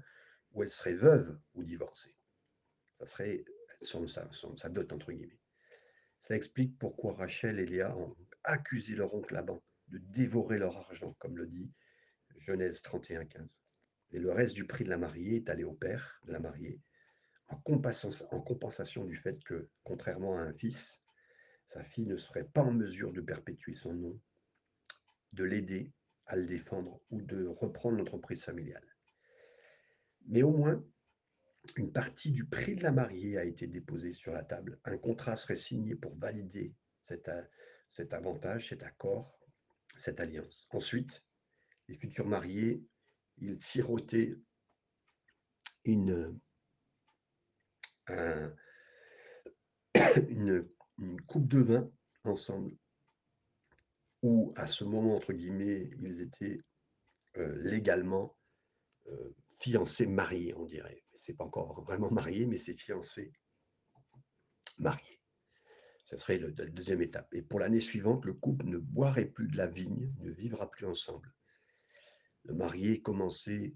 où 0.52 0.64
elle 0.64 0.70
serait 0.70 0.96
veuve 0.96 1.40
ou 1.54 1.64
divorcée. 1.64 2.16
Ça 3.00 3.06
serait 3.06 3.46
son, 3.82 4.08
sa, 4.08 4.28
sa 4.32 4.70
dot, 4.70 4.92
entre 4.92 5.12
guillemets. 5.12 5.40
Ça 6.20 6.36
explique 6.36 6.78
pourquoi 6.80 7.14
Rachel 7.14 7.60
et 7.60 7.66
Léa 7.66 7.96
ont 7.96 8.16
accusé 8.44 8.96
leur 8.96 9.14
oncle 9.14 9.34
Laban 9.34 9.64
de 9.88 10.00
dévorer 10.00 10.58
leur 10.58 10.76
argent, 10.76 11.14
comme 11.20 11.38
le 11.38 11.46
dit 11.46 11.72
Genèse 12.38 12.82
31, 12.82 13.26
15. 13.26 13.62
Et 14.14 14.20
le 14.20 14.32
reste 14.32 14.56
du 14.56 14.66
prix 14.66 14.84
de 14.84 14.90
la 14.90 14.98
mariée 14.98 15.38
est 15.38 15.50
allé 15.50 15.64
au 15.64 15.74
père 15.74 16.20
de 16.26 16.32
la 16.32 16.40
mariée, 16.40 16.82
en 17.52 17.58
compensation, 17.58 18.28
en 18.32 18.42
compensation 18.42 19.06
du 19.06 19.16
fait 19.16 19.44
que, 19.44 19.70
contrairement 19.84 20.38
à 20.38 20.42
un 20.42 20.54
fils, 20.54 21.04
sa 21.66 21.84
fille 21.84 22.06
ne 22.06 22.18
serait 22.18 22.48
pas 22.48 22.62
en 22.62 22.72
mesure 22.72 23.14
de 23.14 23.22
perpétuer 23.22 23.74
son 23.74 23.94
nom, 23.94 24.20
de 25.34 25.44
l'aider 25.44 25.92
à 26.26 26.36
le 26.36 26.46
défendre 26.46 27.02
ou 27.10 27.22
de 27.22 27.46
reprendre 27.46 27.98
l'entreprise 27.98 28.44
familiale. 28.44 28.86
Mais 30.28 30.44
au 30.44 30.52
moins, 30.52 30.84
une 31.78 31.92
partie 31.92 32.32
du 32.32 32.46
prix 32.46 32.76
de 32.76 32.84
la 32.84 32.92
mariée 32.92 33.38
a 33.38 33.44
été 33.44 33.68
déposée 33.68 34.14
sur 34.14 34.32
la 34.32 34.44
table. 34.44 34.80
Un 34.86 34.98
contrat 34.98 35.36
serait 35.36 35.56
signé 35.56 35.96
pour 35.96 36.16
valider 36.18 36.74
cet, 37.02 37.30
cet 37.88 38.14
avantage, 38.14 38.70
cet 38.70 38.84
accord, 38.84 39.38
cette 39.98 40.20
alliance. 40.20 40.68
Ensuite, 40.72 41.24
les 41.88 41.96
futurs 41.96 42.28
mariés, 42.28 42.84
ils 43.38 43.60
sirotaient 43.60 44.36
une, 45.86 46.40
un, 48.12 48.54
une, 50.30 50.68
coupe 51.28 51.48
de 51.48 51.60
vin 51.60 51.92
ensemble, 52.24 52.72
où 54.22 54.54
à 54.56 54.68
ce 54.68 54.84
moment, 54.84 55.16
entre 55.16 55.34
guillemets, 55.34 55.90
ils 56.02 56.22
étaient 56.22 56.62
euh, 57.38 57.56
légalement 57.64 58.38
euh, 59.08 59.36
fiancés 59.60 60.06
mariés, 60.06 60.54
on 60.56 60.66
dirait. 60.66 61.04
C'est 61.16 61.36
pas 61.36 61.46
encore 61.46 61.84
vraiment 61.84 62.12
marié, 62.12 62.46
mais 62.46 62.58
c'est 62.58 62.76
fiancé 62.76 63.32
marié. 64.78 65.20
Ce 66.06 66.18
serait 66.18 66.38
la 66.38 66.50
deuxième 66.52 67.02
étape. 67.02 67.34
Et 67.34 67.42
pour 67.42 67.60
l'année 67.60 67.80
suivante, 67.80 68.26
le 68.26 68.34
couple 68.34 68.66
ne 68.66 68.78
boirait 68.78 69.28
plus 69.28 69.48
de 69.48 69.58
la 69.58 69.68
vigne, 69.68 70.14
ne 70.20 70.32
vivra 70.32 70.70
plus 70.70 70.86
ensemble. 70.86 71.34
La 72.46 72.54
mariée 72.54 73.02
commençait 73.02 73.74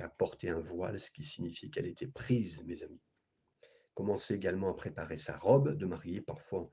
à 0.00 0.08
porter 0.08 0.50
un 0.50 0.60
voile, 0.60 1.00
ce 1.00 1.10
qui 1.10 1.24
signifie 1.24 1.70
qu'elle 1.70 1.86
était 1.86 2.06
prise, 2.06 2.62
mes 2.64 2.82
amis. 2.82 3.00
Commençait 3.94 4.34
également 4.34 4.70
à 4.70 4.74
préparer 4.74 5.18
sa 5.18 5.36
robe 5.36 5.76
de 5.76 5.86
mariée, 5.86 6.20
parfois 6.20 6.70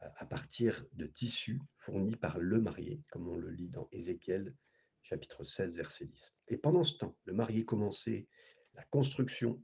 à 0.00 0.26
partir 0.26 0.86
de 0.92 1.06
tissus 1.06 1.60
fournis 1.74 2.16
par 2.16 2.38
le 2.38 2.60
marié, 2.60 3.02
comme 3.10 3.28
on 3.28 3.36
le 3.36 3.50
lit 3.50 3.68
dans 3.68 3.88
Ézéchiel 3.90 4.54
chapitre 5.02 5.42
16, 5.42 5.76
verset 5.76 6.04
10. 6.04 6.34
Et 6.48 6.56
pendant 6.58 6.84
ce 6.84 6.98
temps, 6.98 7.16
le 7.24 7.32
marié 7.32 7.64
commençait 7.64 8.28
la 8.74 8.84
construction 8.84 9.62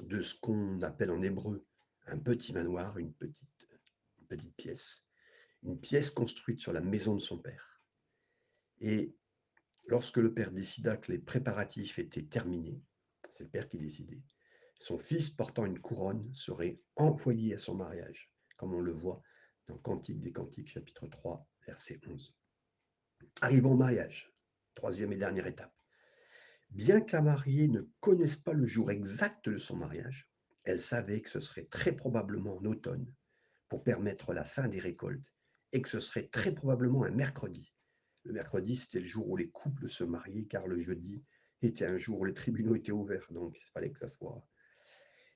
de 0.00 0.22
ce 0.22 0.34
qu'on 0.40 0.80
appelle 0.80 1.10
en 1.10 1.20
hébreu 1.22 1.66
un 2.06 2.18
petit 2.18 2.52
manoir, 2.52 2.96
une 2.98 3.12
petite 3.12 3.48
pièce, 4.56 5.08
une 5.62 5.78
pièce 5.78 6.10
construite 6.10 6.60
sur 6.60 6.72
la 6.72 6.80
maison 6.80 7.14
de 7.14 7.20
son 7.20 7.38
père. 7.38 7.71
Et 8.82 9.14
lorsque 9.86 10.16
le 10.16 10.34
père 10.34 10.50
décida 10.50 10.96
que 10.96 11.12
les 11.12 11.20
préparatifs 11.20 12.00
étaient 12.00 12.24
terminés, 12.24 12.82
c'est 13.30 13.44
le 13.44 13.50
père 13.50 13.68
qui 13.68 13.78
décidait, 13.78 14.20
son 14.80 14.98
fils 14.98 15.30
portant 15.30 15.64
une 15.64 15.78
couronne 15.78 16.28
serait 16.34 16.80
envoyé 16.96 17.54
à 17.54 17.58
son 17.58 17.76
mariage, 17.76 18.32
comme 18.56 18.74
on 18.74 18.80
le 18.80 18.92
voit 18.92 19.22
dans 19.68 19.78
Cantique 19.78 20.20
des 20.20 20.32
Cantiques, 20.32 20.68
chapitre 20.68 21.06
3, 21.06 21.46
verset 21.64 22.00
11. 22.04 22.34
Arrivons 23.40 23.74
au 23.74 23.76
mariage, 23.76 24.34
troisième 24.74 25.12
et 25.12 25.16
dernière 25.16 25.46
étape. 25.46 25.72
Bien 26.70 27.00
que 27.00 27.14
la 27.14 27.22
mariée 27.22 27.68
ne 27.68 27.82
connaisse 28.00 28.36
pas 28.36 28.52
le 28.52 28.66
jour 28.66 28.90
exact 28.90 29.48
de 29.48 29.58
son 29.58 29.76
mariage, 29.76 30.28
elle 30.64 30.80
savait 30.80 31.20
que 31.20 31.30
ce 31.30 31.38
serait 31.38 31.66
très 31.66 31.92
probablement 31.92 32.56
en 32.56 32.64
automne 32.64 33.14
pour 33.68 33.84
permettre 33.84 34.32
la 34.32 34.44
fin 34.44 34.66
des 34.66 34.80
récoltes 34.80 35.32
et 35.70 35.80
que 35.82 35.88
ce 35.88 36.00
serait 36.00 36.26
très 36.26 36.52
probablement 36.52 37.04
un 37.04 37.12
mercredi. 37.12 37.72
Le 38.24 38.32
mercredi, 38.32 38.76
c'était 38.76 39.00
le 39.00 39.06
jour 39.06 39.28
où 39.28 39.36
les 39.36 39.50
couples 39.50 39.88
se 39.88 40.04
mariaient, 40.04 40.44
car 40.44 40.66
le 40.66 40.80
jeudi 40.80 41.24
était 41.60 41.86
un 41.86 41.96
jour 41.96 42.20
où 42.20 42.24
les 42.24 42.34
tribunaux 42.34 42.74
étaient 42.74 42.92
ouverts, 42.92 43.26
donc 43.30 43.56
il 43.58 43.70
fallait 43.72 43.90
que 43.90 43.98
ça 43.98 44.08
soit. 44.08 44.46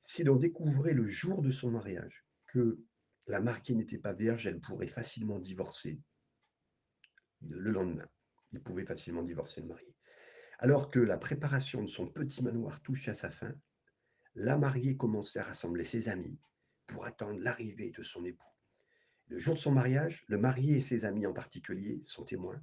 Si 0.03 0.22
l'on 0.22 0.37
découvrait 0.37 0.92
le 0.92 1.07
jour 1.07 1.42
de 1.42 1.51
son 1.51 1.70
mariage 1.70 2.25
que 2.46 2.79
la 3.27 3.40
mariée 3.40 3.75
n'était 3.75 3.99
pas 3.99 4.14
vierge, 4.14 4.46
elle 4.46 4.61
pourrait 4.61 4.87
facilement 4.87 5.40
divorcer 5.40 6.01
le 7.42 7.70
lendemain. 7.72 8.09
Il 8.53 8.62
pouvait 8.62 8.87
facilement 8.87 9.25
divorcer 9.25 9.61
le 9.61 9.66
marié. 9.66 9.94
Alors 10.59 10.90
que 10.90 11.01
la 11.01 11.18
préparation 11.18 11.83
de 11.83 11.88
son 11.88 12.07
petit 12.07 12.42
manoir 12.42 12.81
touchait 12.83 13.11
à 13.11 13.14
sa 13.14 13.31
fin, 13.31 13.55
la 14.37 14.57
mariée 14.57 14.96
commençait 14.96 15.40
à 15.40 15.44
rassembler 15.44 15.85
ses 15.85 16.09
amis 16.09 16.38
pour 16.87 17.05
attendre 17.05 17.40
l'arrivée 17.40 17.90
de 17.90 18.03
son 18.03 18.25
époux. 18.25 18.46
Le 19.27 19.40
jour 19.40 19.55
de 19.55 19.59
son 19.59 19.72
mariage, 19.72 20.25
le 20.29 20.38
marié 20.38 20.77
et 20.77 20.81
ses 20.81 21.05
amis 21.05 21.27
en 21.27 21.33
particulier, 21.33 22.01
sont 22.05 22.25
témoins, 22.25 22.62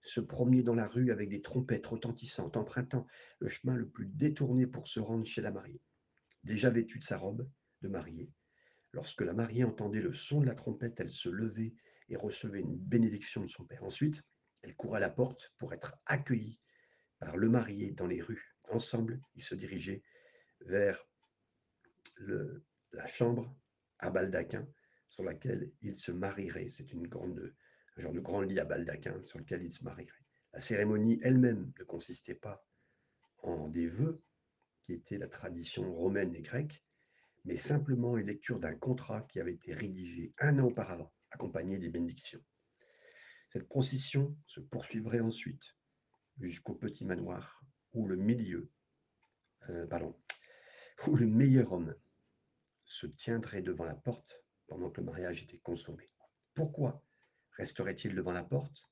se 0.00 0.20
promenaient 0.20 0.62
dans 0.62 0.74
la 0.74 0.86
rue 0.86 1.10
avec 1.10 1.28
des 1.28 1.42
trompettes 1.42 1.86
retentissantes, 1.86 2.56
empruntant 2.56 3.06
le 3.38 3.48
chemin 3.48 3.76
le 3.76 3.88
plus 3.88 4.06
détourné 4.06 4.66
pour 4.66 4.86
se 4.86 5.00
rendre 5.00 5.24
chez 5.24 5.42
la 5.42 5.50
mariée. 5.50 5.82
Déjà 6.44 6.70
vêtue 6.70 6.98
de 6.98 7.04
sa 7.04 7.18
robe 7.18 7.48
de 7.82 7.88
mariée, 7.88 8.30
lorsque 8.92 9.22
la 9.22 9.32
mariée 9.32 9.64
entendait 9.64 10.00
le 10.00 10.12
son 10.12 10.40
de 10.40 10.46
la 10.46 10.54
trompette, 10.54 11.00
elle 11.00 11.10
se 11.10 11.28
levait 11.28 11.74
et 12.08 12.16
recevait 12.16 12.60
une 12.60 12.76
bénédiction 12.76 13.40
de 13.42 13.48
son 13.48 13.64
père. 13.64 13.82
Ensuite, 13.84 14.22
elle 14.62 14.76
courait 14.76 14.98
à 14.98 15.00
la 15.00 15.10
porte 15.10 15.52
pour 15.58 15.72
être 15.72 15.96
accueillie 16.06 16.60
par 17.18 17.36
le 17.36 17.48
marié 17.48 17.92
dans 17.92 18.06
les 18.06 18.22
rues. 18.22 18.56
Ensemble, 18.70 19.20
ils 19.34 19.42
se 19.42 19.54
dirigeaient 19.54 20.02
vers 20.60 21.08
la 22.92 23.06
chambre 23.06 23.54
à 23.98 24.10
baldaquin 24.10 24.66
sur 25.08 25.22
laquelle 25.22 25.72
ils 25.82 25.96
se 25.96 26.12
marieraient. 26.12 26.68
C'est 26.68 26.92
une 26.92 27.06
grande, 27.06 27.54
un 27.96 28.00
genre 28.00 28.12
de 28.12 28.20
grand 28.20 28.42
lit 28.42 28.58
à 28.60 28.64
baldaquin 28.64 29.22
sur 29.22 29.38
lequel 29.38 29.62
ils 29.62 29.72
se 29.72 29.84
marieraient. 29.84 30.12
La 30.52 30.60
cérémonie 30.60 31.18
elle-même 31.22 31.72
ne 31.78 31.84
consistait 31.84 32.34
pas 32.34 32.66
en 33.42 33.68
des 33.68 33.86
vœux, 33.86 34.22
qui 34.82 34.92
étaient 34.92 35.18
la 35.18 35.28
tradition 35.28 35.92
romaine 35.92 36.34
et 36.34 36.42
grecque, 36.42 36.84
mais 37.44 37.56
simplement 37.56 38.16
une 38.16 38.26
lecture 38.26 38.60
d'un 38.60 38.74
contrat 38.74 39.22
qui 39.22 39.40
avait 39.40 39.54
été 39.54 39.74
rédigé 39.74 40.32
un 40.38 40.58
an 40.58 40.66
auparavant, 40.66 41.12
accompagné 41.30 41.78
des 41.78 41.90
bénédictions. 41.90 42.42
Cette 43.48 43.68
procession 43.68 44.36
se 44.44 44.60
poursuivrait 44.60 45.20
ensuite 45.20 45.76
jusqu'au 46.40 46.74
petit 46.74 47.04
manoir 47.04 47.64
où 47.92 48.06
le 48.06 48.16
milieu, 48.16 48.70
euh, 49.70 49.86
pardon, 49.86 50.16
où 51.06 51.16
le 51.16 51.26
meilleur 51.26 51.72
homme 51.72 51.94
se 52.84 53.06
tiendrait 53.06 53.62
devant 53.62 53.84
la 53.84 53.94
porte 53.94 54.44
pendant 54.66 54.90
que 54.90 55.00
le 55.00 55.06
mariage 55.06 55.42
était 55.42 55.58
consommé. 55.58 56.06
Pourquoi? 56.54 57.05
Resterait-il 57.56 58.14
devant 58.14 58.32
la 58.32 58.44
porte? 58.44 58.84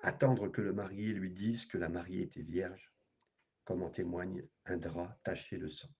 Attendre 0.00 0.48
que 0.48 0.60
le 0.60 0.72
marié 0.72 1.12
lui 1.12 1.30
dise 1.30 1.66
que 1.66 1.78
la 1.78 1.88
mariée 1.88 2.22
était 2.22 2.42
vierge, 2.42 2.92
comme 3.64 3.82
en 3.82 3.90
témoigne 3.90 4.46
un 4.64 4.76
drap 4.76 5.18
taché 5.22 5.58
de 5.58 5.68
sang. 5.68 5.94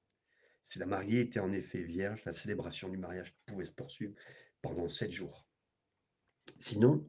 Si 0.65 0.79
la 0.79 0.87
mariée 0.87 1.21
était 1.21 1.41
en 1.41 1.53
effet 1.53 1.83
vierge, 1.83 2.25
la 2.25 2.33
célébration 2.33 2.89
du 2.89 2.99
mariage 2.99 3.37
pouvait 3.47 3.65
se 3.65 3.73
poursuivre 3.73 4.15
pendant 4.61 4.89
sept 4.89 5.11
jours. 5.11 5.47
Sinon, 6.59 7.09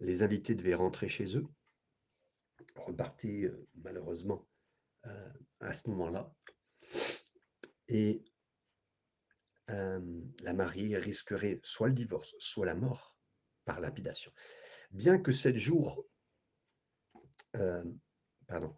les 0.00 0.22
invités 0.22 0.54
devaient 0.54 0.74
rentrer 0.74 1.08
chez 1.08 1.36
eux, 1.36 1.46
repartir 2.76 3.50
euh, 3.50 3.68
malheureusement 3.74 4.48
euh, 5.06 5.32
à 5.60 5.74
ce 5.74 5.88
moment-là, 5.90 6.34
et 7.88 8.24
euh, 9.70 10.22
la 10.40 10.52
mariée 10.52 10.96
risquerait 10.96 11.60
soit 11.62 11.88
le 11.88 11.94
divorce, 11.94 12.34
soit 12.38 12.66
la 12.66 12.74
mort 12.74 13.19
par 13.64 13.80
lapidation. 13.80 14.32
Bien 14.90 15.18
que 15.18 15.32
sept 15.32 15.56
jours, 15.56 16.04
pardon, 18.46 18.74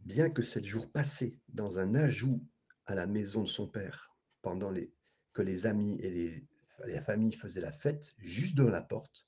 bien 0.00 0.30
que 0.30 0.42
sept 0.42 0.64
jours 0.64 0.90
passés 0.90 1.38
dans 1.48 1.78
un 1.78 1.94
ajout 1.94 2.44
à 2.86 2.94
la 2.94 3.06
maison 3.06 3.42
de 3.42 3.48
son 3.48 3.68
père, 3.68 4.14
pendant 4.42 4.70
les, 4.70 4.92
que 5.32 5.42
les 5.42 5.66
amis 5.66 5.98
et 6.00 6.10
les, 6.10 6.46
la 6.86 7.02
famille 7.02 7.32
faisaient 7.32 7.60
la 7.60 7.72
fête 7.72 8.14
juste 8.18 8.56
devant 8.56 8.70
la 8.70 8.82
porte, 8.82 9.26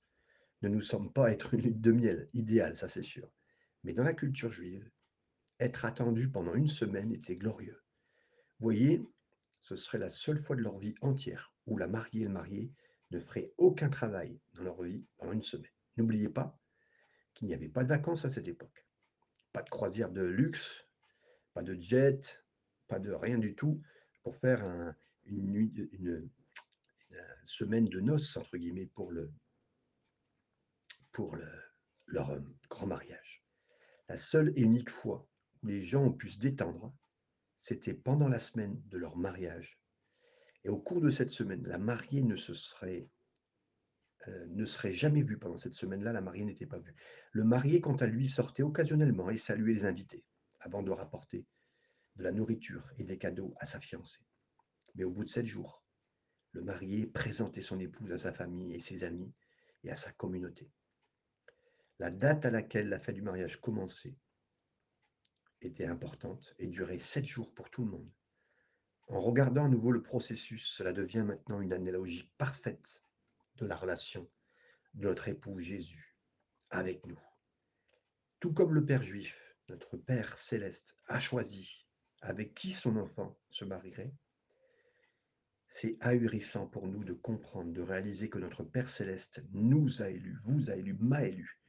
ne 0.62 0.68
nous 0.68 0.82
semble 0.82 1.12
pas 1.12 1.30
être 1.30 1.54
une 1.54 1.62
lutte 1.62 1.80
de 1.80 1.92
miel 1.92 2.28
idéale, 2.32 2.76
ça 2.76 2.88
c'est 2.88 3.02
sûr. 3.02 3.30
Mais 3.85 3.92
dans 3.92 4.04
la 4.04 4.14
culture 4.14 4.50
juive, 4.50 4.90
être 5.61 5.85
attendu 5.85 6.30
pendant 6.30 6.54
une 6.54 6.66
semaine 6.66 7.12
était 7.12 7.37
glorieux. 7.37 7.82
Voyez, 8.59 9.02
ce 9.61 9.76
serait 9.76 9.98
la 9.98 10.11
seule 10.11 10.38
fois 10.38 10.56
de 10.56 10.62
leur 10.62 10.78
vie 10.78 10.94
entière 11.00 11.52
où 11.66 11.78
la 11.78 11.88
mariée 11.88 12.22
et 12.22 12.26
le 12.26 12.30
marié 12.30 12.72
ne 13.11 13.19
feraient 13.19 13.53
aucun 13.59 13.88
travail 13.88 14.40
dans 14.55 14.62
leur 14.62 14.83
vie 14.83 15.05
pendant 15.16 15.33
une 15.33 15.42
semaine. 15.42 15.71
N'oubliez 15.97 16.29
pas 16.29 16.59
qu'il 17.35 17.49
n'y 17.49 17.55
avait 17.55 17.69
pas 17.69 17.85
de 17.85 17.88
vacances 17.88 18.25
à 18.25 18.31
cette 18.31 18.49
époque. 18.49 18.87
Pas 19.53 19.62
de 19.62 19.71
croisière 19.71 20.11
de 20.11 20.23
luxe, 20.23 20.88
pas 21.55 21.62
de 21.62 21.75
jet, 21.75 22.45
pas 22.88 22.99
de 22.99 23.12
rien 23.12 23.38
du 23.38 23.55
tout 23.55 23.83
pour 24.23 24.37
faire 24.37 24.62
une, 25.25 25.71
une, 25.92 26.31
semaine 27.45 27.88
de 27.88 28.01
noces, 28.01 28.37
entre 28.37 28.57
guillemets, 28.57 28.87
pour, 28.87 29.12
le, 29.12 29.33
leur 32.07 32.31
euh, 32.31 32.40
grand 32.69 32.87
mariage. 32.87 33.45
La 34.09 34.19
seule 34.19 34.53
et 34.57 34.62
unique 34.62 34.90
fois 34.90 35.27
où 35.62 35.69
les 35.69 35.83
gens 35.83 36.05
ont 36.05 36.12
pu 36.12 36.29
se 36.29 36.38
détendre, 36.38 36.95
c'était 37.57 37.95
pendant 37.95 38.29
la 38.29 38.38
semaine 38.38 38.83
de 38.87 38.99
leur 38.99 39.16
mariage. 39.16 39.81
Et 40.66 40.68
au 40.68 40.81
cours 40.81 41.00
de 41.00 41.11
cette 41.11 41.31
semaine, 41.31 41.62
la 41.68 41.79
mariée 41.79 42.24
ne 42.24 42.35
se 42.35 42.52
serait 42.52 43.09
euh, 44.26 44.46
ne 44.48 44.64
serait 44.64 44.92
jamais 44.92 45.22
vue 45.22 45.38
pendant 45.38 45.57
cette 45.57 45.74
semaine-là, 45.74 46.12
la 46.12 46.20
mariée 46.20 46.44
n'était 46.44 46.66
pas 46.66 46.81
vue. 46.81 46.96
Le 47.31 47.44
marié, 47.44 47.81
quant 47.81 47.94
à 47.94 48.07
lui, 48.07 48.26
sortait 48.26 48.64
occasionnellement 48.64 49.31
et 49.31 49.38
saluait 49.38 49.74
les 49.74 49.85
invités, 49.85 50.24
avant 50.59 50.83
de 50.83 50.90
rapporter 50.90 51.46
de 52.16 52.24
la 52.24 52.33
nourriture 52.33 52.90
et 52.98 53.05
des 53.05 53.16
cadeaux 53.16 53.55
à 53.61 53.64
sa 53.64 53.79
fiancée. 53.79 54.26
Mais 54.96 55.05
au 55.05 55.12
bout 55.12 55.22
de 55.22 55.29
sept 55.29 55.46
jours, 55.46 55.85
le 56.50 56.62
marié 56.62 57.07
présentait 57.07 57.62
son 57.62 57.79
épouse 57.79 58.11
à 58.11 58.18
sa 58.18 58.33
famille 58.33 58.74
et 58.74 58.81
ses 58.81 59.05
amis 59.05 59.33
et 59.85 59.92
à 59.92 59.96
sa 59.96 60.11
communauté. 60.11 60.72
La 62.00 62.11
date 62.11 62.44
à 62.44 62.50
laquelle 62.50 62.88
la 62.88 62.98
fête 62.98 63.14
du 63.14 63.22
mariage 63.22 63.61
commençait 63.61 64.18
était 65.61 65.87
importante 65.87 66.57
et 66.59 66.66
durait 66.66 66.98
sept 66.98 67.24
jours 67.24 67.55
pour 67.55 67.70
tout 67.70 67.85
le 67.85 67.92
monde. 67.92 68.11
En 69.09 69.21
regardant 69.21 69.66
à 69.66 69.69
nouveau 69.69 69.92
le 69.92 70.03
processus, 70.03 70.66
cela 70.66 70.92
devient 70.92 71.23
maintenant 71.23 71.61
une 71.61 71.73
analogie 71.73 72.29
parfaite 72.38 73.03
de 73.57 73.66
la 73.66 73.77
relation 73.77 74.29
de 74.95 75.07
notre 75.07 75.29
époux 75.29 75.59
Jésus 75.61 76.16
avec 76.71 77.07
nous. 77.07 77.21
Tout 78.40 78.53
comme 78.53 78.75
le 78.75 78.85
Père 78.85 79.03
juif, 79.03 79.57
notre 79.69 79.97
Père 79.97 80.37
céleste, 80.37 80.97
a 81.07 81.21
choisi 81.21 81.87
avec 82.21 82.55
qui 82.55 82.73
son 82.73 82.97
enfant 82.97 83.38
se 83.49 83.64
marierait, 83.64 84.12
c'est 85.69 85.97
ahurissant 86.01 86.66
pour 86.66 86.88
nous 86.88 87.05
de 87.05 87.12
comprendre, 87.12 87.73
de 87.73 87.83
réaliser 87.83 88.29
que 88.29 88.38
notre 88.38 88.64
Père 88.64 88.88
céleste 88.88 89.45
nous 89.53 90.03
a 90.03 90.11
élus, 90.11 90.38
vous 90.45 90.71
a 90.71 90.77
élus, 90.77 90.97
m'a 90.99 91.25
élu, 91.25 91.61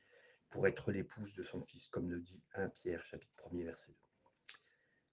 pour 0.49 0.67
être 0.67 0.91
l'épouse 0.91 1.33
de 1.35 1.43
son 1.43 1.61
Fils, 1.61 1.87
comme 1.87 2.09
le 2.09 2.19
dit 2.19 2.41
1 2.53 2.69
Pierre 2.69 3.03
chapitre 3.05 3.33
1er 3.37 3.65
verset 3.65 3.91
2. 3.91 3.97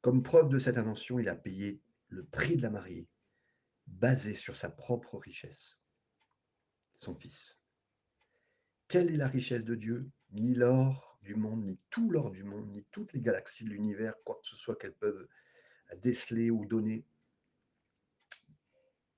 Comme 0.00 0.22
preuve 0.22 0.48
de 0.48 0.58
cette 0.58 0.76
intention, 0.76 1.18
il 1.18 1.28
a 1.28 1.36
payé 1.36 1.82
le 2.14 2.24
prix 2.24 2.56
de 2.56 2.62
la 2.62 2.70
mariée, 2.70 3.08
basé 3.86 4.34
sur 4.34 4.56
sa 4.56 4.70
propre 4.70 5.18
richesse, 5.18 5.82
son 6.94 7.14
Fils. 7.14 7.60
Quelle 8.88 9.10
est 9.10 9.16
la 9.16 9.28
richesse 9.28 9.64
de 9.64 9.74
Dieu? 9.74 10.10
Ni 10.30 10.54
l'or 10.54 11.18
du 11.22 11.34
monde, 11.34 11.64
ni 11.64 11.78
tout 11.90 12.10
l'or 12.10 12.30
du 12.30 12.44
monde, 12.44 12.68
ni 12.70 12.84
toutes 12.90 13.12
les 13.12 13.20
galaxies 13.20 13.64
de 13.64 13.70
l'univers, 13.70 14.14
quoi 14.24 14.36
que 14.36 14.46
ce 14.46 14.56
soit 14.56 14.76
qu'elles 14.76 14.94
peuvent 14.94 15.26
déceler 16.02 16.50
ou 16.50 16.66
donner. 16.66 17.04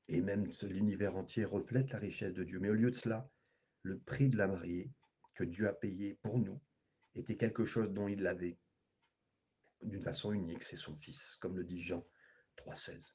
Et 0.08 0.20
même 0.20 0.50
l'univers 0.62 1.16
entier 1.16 1.44
reflète 1.44 1.90
la 1.90 1.98
richesse 1.98 2.32
de 2.32 2.44
Dieu. 2.44 2.60
Mais 2.60 2.70
au 2.70 2.74
lieu 2.74 2.90
de 2.90 2.94
cela, 2.94 3.28
le 3.82 3.98
prix 3.98 4.28
de 4.28 4.36
la 4.36 4.46
mariée 4.46 4.90
que 5.34 5.44
Dieu 5.44 5.68
a 5.68 5.72
payé 5.72 6.14
pour 6.22 6.38
nous 6.38 6.60
était 7.14 7.36
quelque 7.36 7.64
chose 7.64 7.92
dont 7.92 8.08
il 8.08 8.22
l'avait 8.22 8.58
d'une 9.82 10.02
façon 10.02 10.32
unique, 10.32 10.64
c'est 10.64 10.76
son 10.76 10.94
Fils, 10.96 11.36
comme 11.40 11.56
le 11.56 11.64
dit 11.64 11.80
Jean 11.80 12.06
3,16. 12.56 13.14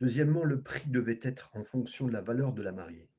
Deuxièmement, 0.00 0.44
le 0.44 0.62
prix 0.62 0.88
devait 0.88 1.20
être 1.22 1.50
en 1.54 1.64
fonction 1.64 2.06
de 2.06 2.12
la 2.12 2.20
valeur 2.20 2.52
de 2.52 2.62
la 2.62 2.72
mariée. 2.72 3.10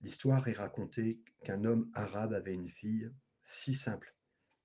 L'histoire 0.00 0.46
est 0.48 0.52
racontée 0.52 1.20
qu'un 1.42 1.64
homme 1.64 1.90
arabe 1.94 2.34
avait 2.34 2.52
une 2.52 2.68
fille 2.68 3.10
si 3.42 3.72
simple 3.72 4.14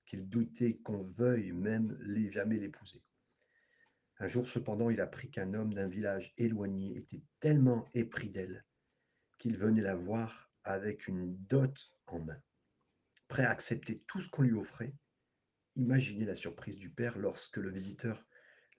qu'il 0.06 0.28
doutait 0.28 0.78
qu'on 0.78 1.04
veuille 1.12 1.52
même 1.52 1.98
jamais 2.32 2.58
l'épouser. 2.58 3.04
Un 4.18 4.28
jour 4.28 4.50
cependant, 4.50 4.90
il 4.90 5.00
apprit 5.00 5.30
qu'un 5.30 5.54
homme 5.54 5.74
d'un 5.74 5.88
village 5.88 6.34
éloigné 6.38 6.98
était 6.98 7.24
tellement 7.40 7.88
épris 7.94 8.30
d'elle 8.30 8.66
qu'il 9.38 9.56
venait 9.58 9.82
la 9.82 9.96
voir 9.96 10.52
avec 10.66 11.08
une 11.08 11.38
dot 11.46 11.90
en 12.08 12.20
main, 12.20 12.42
prêt 13.30 13.46
à 13.46 13.52
accepter 13.52 14.04
tout 14.08 14.20
ce 14.20 14.30
qu'on 14.30 14.42
lui 14.42 14.54
offrait. 14.54 14.94
Imaginez 15.78 16.26
la 16.26 16.36
surprise 16.36 16.78
du 16.78 16.90
père 16.90 17.18
lorsque 17.18 17.58
le 17.58 17.72
visiteur 17.72 18.26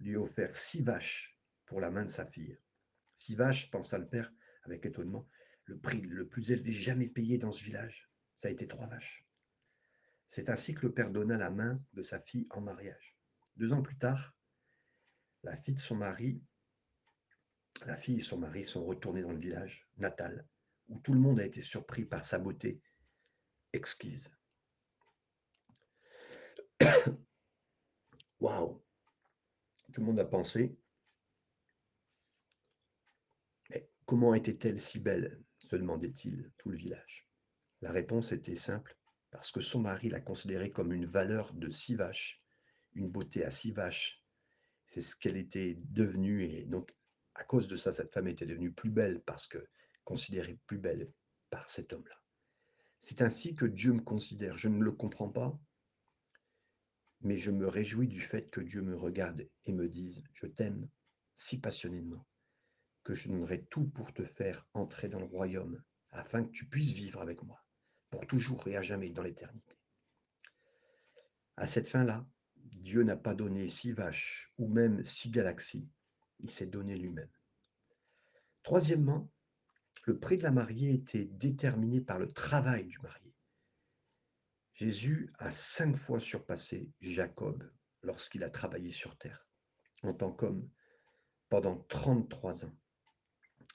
lui 0.00 0.16
offert 0.16 0.56
six 0.56 0.82
vaches 0.82 1.38
pour 1.66 1.80
la 1.80 1.90
main 1.90 2.04
de 2.04 2.10
sa 2.10 2.26
fille. 2.26 2.58
Six 3.16 3.36
vaches, 3.36 3.70
pensa 3.70 3.98
le 3.98 4.08
père 4.08 4.32
avec 4.64 4.84
étonnement, 4.86 5.28
le 5.64 5.78
prix 5.78 6.00
le 6.00 6.26
plus 6.28 6.50
élevé 6.50 6.72
jamais 6.72 7.08
payé 7.08 7.38
dans 7.38 7.52
ce 7.52 7.62
village. 7.62 8.10
Ça 8.34 8.48
a 8.48 8.50
été 8.50 8.66
trois 8.66 8.86
vaches. 8.86 9.26
C'est 10.26 10.48
ainsi 10.48 10.74
que 10.74 10.86
le 10.86 10.92
père 10.92 11.10
donna 11.10 11.36
la 11.36 11.50
main 11.50 11.82
de 11.92 12.02
sa 12.02 12.18
fille 12.20 12.46
en 12.50 12.60
mariage. 12.60 13.16
Deux 13.56 13.72
ans 13.72 13.82
plus 13.82 13.98
tard, 13.98 14.36
la 15.42 15.56
fille 15.56 15.74
de 15.74 15.80
son 15.80 15.96
mari, 15.96 16.42
la 17.86 17.96
fille 17.96 18.18
et 18.18 18.22
son 18.22 18.38
mari 18.38 18.64
sont 18.64 18.84
retournés 18.84 19.22
dans 19.22 19.32
le 19.32 19.38
village 19.38 19.88
natal 19.98 20.46
où 20.88 20.98
tout 20.98 21.12
le 21.12 21.20
monde 21.20 21.40
a 21.40 21.44
été 21.44 21.60
surpris 21.60 22.04
par 22.04 22.24
sa 22.24 22.38
beauté 22.38 22.80
exquise. 23.72 24.30
Waouh 28.40 28.82
Tout 29.92 30.00
le 30.00 30.07
monde 30.07 30.20
a 30.20 30.24
pensé, 30.24 30.76
mais 33.70 33.90
comment 34.07 34.35
était-elle 34.35 34.81
si 34.81 35.00
belle 35.00 35.42
se 35.59 35.74
demandait-il 35.74 36.53
tout 36.59 36.70
le 36.70 36.76
village? 36.76 37.29
La 37.81 37.90
réponse 37.90 38.33
était 38.33 38.57
simple, 38.57 38.96
parce 39.31 39.50
que 39.50 39.61
son 39.61 39.81
mari 39.81 40.09
la 40.09 40.20
considérait 40.20 40.70
comme 40.70 40.92
une 40.92 41.07
valeur 41.07 41.53
de 41.55 41.70
six 41.70 41.94
vaches, 41.94 42.42
une 42.94 43.11
beauté 43.11 43.44
à 43.44 43.50
six 43.50 43.72
vaches. 43.72 44.22
C'est 44.87 45.00
ce 45.00 45.16
qu'elle 45.16 45.37
était 45.37 45.76
devenue, 45.88 46.42
et 46.42 46.64
donc 46.64 46.94
à 47.35 47.44
cause 47.44 47.68
de 47.68 47.76
ça, 47.76 47.92
cette 47.92 48.12
femme 48.12 48.29
était 48.29 48.46
devenue 48.46 48.72
plus 48.72 48.90
belle 48.90 49.22
parce 49.22 49.46
que 49.46 49.66
considérée 50.05 50.59
plus 50.66 50.79
belle 50.79 51.12
par 51.48 51.68
cet 51.68 51.92
homme-là. 51.92 52.20
C'est 52.98 53.22
ainsi 53.22 53.55
que 53.55 53.64
Dieu 53.64 53.92
me 53.92 54.03
considère. 54.03 54.59
Je 54.59 54.68
ne 54.68 54.83
le 54.83 54.92
comprends 54.92 55.31
pas, 55.31 55.59
mais 57.22 57.37
je 57.37 57.50
me 57.50 57.66
réjouis 57.66 58.09
du 58.09 58.20
fait 58.20 58.50
que 58.50 58.61
Dieu 58.61 58.83
me 58.83 58.96
regarde 58.96 59.48
et 59.64 59.72
me 59.72 59.88
dise, 59.88 60.22
je 60.33 60.46
t'aime 60.46 60.88
si 61.37 61.61
passionnément, 61.61 62.26
que 63.02 63.14
je 63.14 63.28
donnerai 63.28 63.64
tout 63.64 63.87
pour 63.88 64.12
te 64.12 64.22
faire 64.22 64.66
entrer 64.74 65.09
dans 65.09 65.20
le 65.20 65.26
royaume, 65.26 65.83
afin 66.11 66.44
que 66.44 66.50
tu 66.50 66.66
puisses 66.66 66.92
vivre 66.92 67.20
avec 67.20 67.42
moi, 67.42 67.64
pour 68.11 68.26
toujours 68.26 68.66
et 68.68 68.76
à 68.76 68.83
jamais 68.83 69.11
dans 69.11 69.22
l'éternité. 69.22 69.76
À 71.56 71.66
cette 71.66 71.88
fin-là, 71.88 72.26
Dieu 72.56 73.02
n'a 73.02 73.16
pas 73.16 73.35
donné 73.35 73.68
six 73.68 73.92
vaches 73.92 74.52
ou 74.59 74.68
même 74.68 75.04
six 75.04 75.30
galaxies, 75.30 75.88
il 76.40 76.50
s'est 76.50 76.66
donné 76.66 76.96
lui-même. 76.96 77.30
Troisièmement, 78.62 79.30
le 80.04 80.18
prix 80.18 80.38
de 80.38 80.42
la 80.42 80.50
mariée 80.50 80.94
était 80.94 81.26
déterminé 81.26 82.00
par 82.00 82.18
le 82.18 82.33
travail 82.33 82.87
du 82.87 82.98
marié. 83.00 83.29
Jésus 84.80 85.30
a 85.38 85.50
cinq 85.50 85.94
fois 85.94 86.18
surpassé 86.18 86.90
Jacob 87.02 87.70
lorsqu'il 88.02 88.42
a 88.42 88.48
travaillé 88.48 88.92
sur 88.92 89.18
terre 89.18 89.46
en 90.02 90.14
tant 90.14 90.32
qu'homme 90.32 90.70
pendant 91.50 91.76
33 91.90 92.64
ans. 92.64 92.74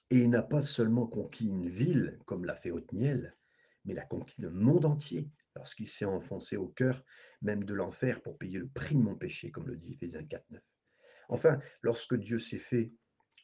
Et 0.10 0.18
il 0.18 0.32
n'a 0.32 0.42
pas 0.42 0.64
seulement 0.64 1.06
conquis 1.06 1.48
une 1.48 1.70
ville 1.70 2.20
comme 2.26 2.44
l'a 2.44 2.56
fait 2.56 2.72
Othniel, 2.72 3.38
mais 3.84 3.94
il 3.94 4.00
a 4.00 4.06
conquis 4.06 4.42
le 4.42 4.50
monde 4.50 4.84
entier 4.86 5.30
lorsqu'il 5.56 5.88
s'est 5.88 6.06
enfoncé 6.06 6.58
au 6.58 6.70
cœur 6.70 7.06
même 7.44 7.66
de 7.66 7.76
l'enfer 7.76 8.24
pour 8.24 8.40
payer 8.40 8.58
le 8.58 8.68
prix 8.68 8.96
de 8.96 9.02
mon 9.02 9.16
péché, 9.16 9.52
comme 9.52 9.68
le 9.68 9.78
dit 9.78 9.94
Éphésiens 9.94 10.24
4.9. 10.24 10.60
Enfin, 11.30 11.60
lorsque 11.84 12.16
Dieu 12.16 12.40
s'est 12.40 12.58
fait 12.58 12.92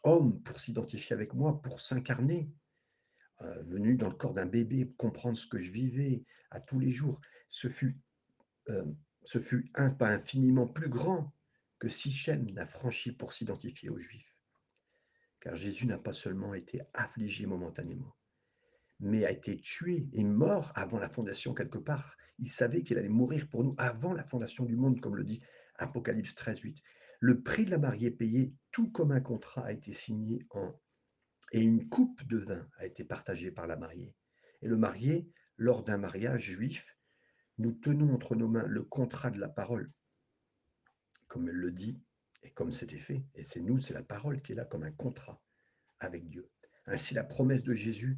homme 0.01 0.41
pour 0.41 0.59
s'identifier 0.59 1.13
avec 1.13 1.35
moi, 1.35 1.61
pour 1.61 1.79
s'incarner, 1.79 2.51
euh, 3.43 3.61
venu 3.63 3.95
dans 3.95 4.09
le 4.09 4.15
corps 4.15 4.33
d'un 4.33 4.45
bébé, 4.45 4.93
comprendre 4.97 5.37
ce 5.37 5.47
que 5.47 5.59
je 5.59 5.71
vivais 5.71 6.23
à 6.51 6.59
tous 6.59 6.79
les 6.79 6.91
jours, 6.91 7.19
ce 7.47 7.67
fut, 7.67 7.97
euh, 8.69 8.85
ce 9.23 9.39
fut 9.39 9.71
un 9.75 9.89
pas 9.89 10.09
infiniment 10.09 10.67
plus 10.67 10.89
grand 10.89 11.33
que 11.79 11.89
Sichem 11.89 12.49
n'a 12.51 12.67
franchi 12.67 13.11
pour 13.11 13.33
s'identifier 13.33 13.89
aux 13.89 13.97
Juifs. 13.97 14.37
Car 15.39 15.55
Jésus 15.55 15.87
n'a 15.87 15.97
pas 15.97 16.13
seulement 16.13 16.53
été 16.53 16.81
affligé 16.93 17.47
momentanément, 17.47 18.15
mais 18.99 19.25
a 19.25 19.31
été 19.31 19.59
tué 19.59 20.07
et 20.13 20.23
mort 20.23 20.71
avant 20.75 20.99
la 20.99 21.09
fondation 21.09 21.55
quelque 21.55 21.79
part. 21.79 22.15
Il 22.37 22.51
savait 22.51 22.83
qu'il 22.83 22.99
allait 22.99 23.09
mourir 23.09 23.49
pour 23.49 23.63
nous 23.63 23.73
avant 23.79 24.13
la 24.13 24.23
fondation 24.23 24.65
du 24.65 24.75
monde, 24.75 25.01
comme 25.01 25.15
le 25.15 25.23
dit 25.23 25.41
Apocalypse 25.77 26.35
13, 26.35 26.59
8. 26.59 26.83
Le 27.19 27.41
prix 27.41 27.65
de 27.65 27.71
la 27.71 27.79
mariée 27.79 28.11
payé, 28.11 28.53
tout 28.71 28.91
comme 28.91 29.11
un 29.11 29.21
contrat, 29.21 29.65
a 29.65 29.71
été 29.71 29.93
signé 29.93 30.45
en 30.51 30.71
et 31.51 31.61
une 31.61 31.89
coupe 31.89 32.23
de 32.27 32.37
vin 32.37 32.67
a 32.77 32.85
été 32.85 33.03
partagée 33.03 33.51
par 33.51 33.67
la 33.67 33.75
mariée. 33.75 34.15
Et 34.61 34.67
le 34.67 34.77
marié, 34.77 35.29
lors 35.57 35.83
d'un 35.83 35.97
mariage 35.97 36.43
juif, 36.43 36.97
nous 37.57 37.73
tenons 37.73 38.13
entre 38.13 38.35
nos 38.35 38.47
mains 38.47 38.65
le 38.67 38.83
contrat 38.83 39.29
de 39.29 39.39
la 39.39 39.49
parole, 39.49 39.91
comme 41.27 41.49
elle 41.49 41.55
le 41.55 41.71
dit, 41.71 42.01
et 42.43 42.51
comme 42.51 42.71
c'était 42.71 42.97
fait. 42.97 43.23
Et 43.35 43.43
c'est 43.43 43.61
nous, 43.61 43.77
c'est 43.77 43.93
la 43.93 44.03
parole 44.03 44.41
qui 44.41 44.53
est 44.53 44.55
là 44.55 44.65
comme 44.65 44.83
un 44.83 44.91
contrat 44.91 45.41
avec 45.99 46.27
Dieu. 46.27 46.49
Ainsi, 46.85 47.13
la 47.13 47.23
promesse 47.23 47.63
de 47.63 47.75
Jésus 47.75 48.17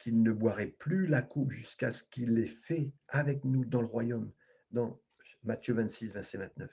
qu'il 0.00 0.22
ne 0.22 0.32
boirait 0.32 0.66
plus 0.66 1.06
la 1.06 1.22
coupe 1.22 1.50
jusqu'à 1.50 1.90
ce 1.90 2.04
qu'il 2.04 2.34
l'ait 2.34 2.46
fait 2.46 2.92
avec 3.08 3.44
nous 3.44 3.64
dans 3.64 3.80
le 3.80 3.86
royaume, 3.86 4.32
dans 4.70 5.00
Matthieu 5.44 5.74
26, 5.74 6.12
verset 6.12 6.38
29. 6.38 6.70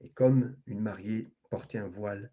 Et 0.00 0.10
comme 0.10 0.56
une 0.66 0.80
mariée 0.80 1.32
portait 1.48 1.78
un 1.78 1.88
voile 1.88 2.30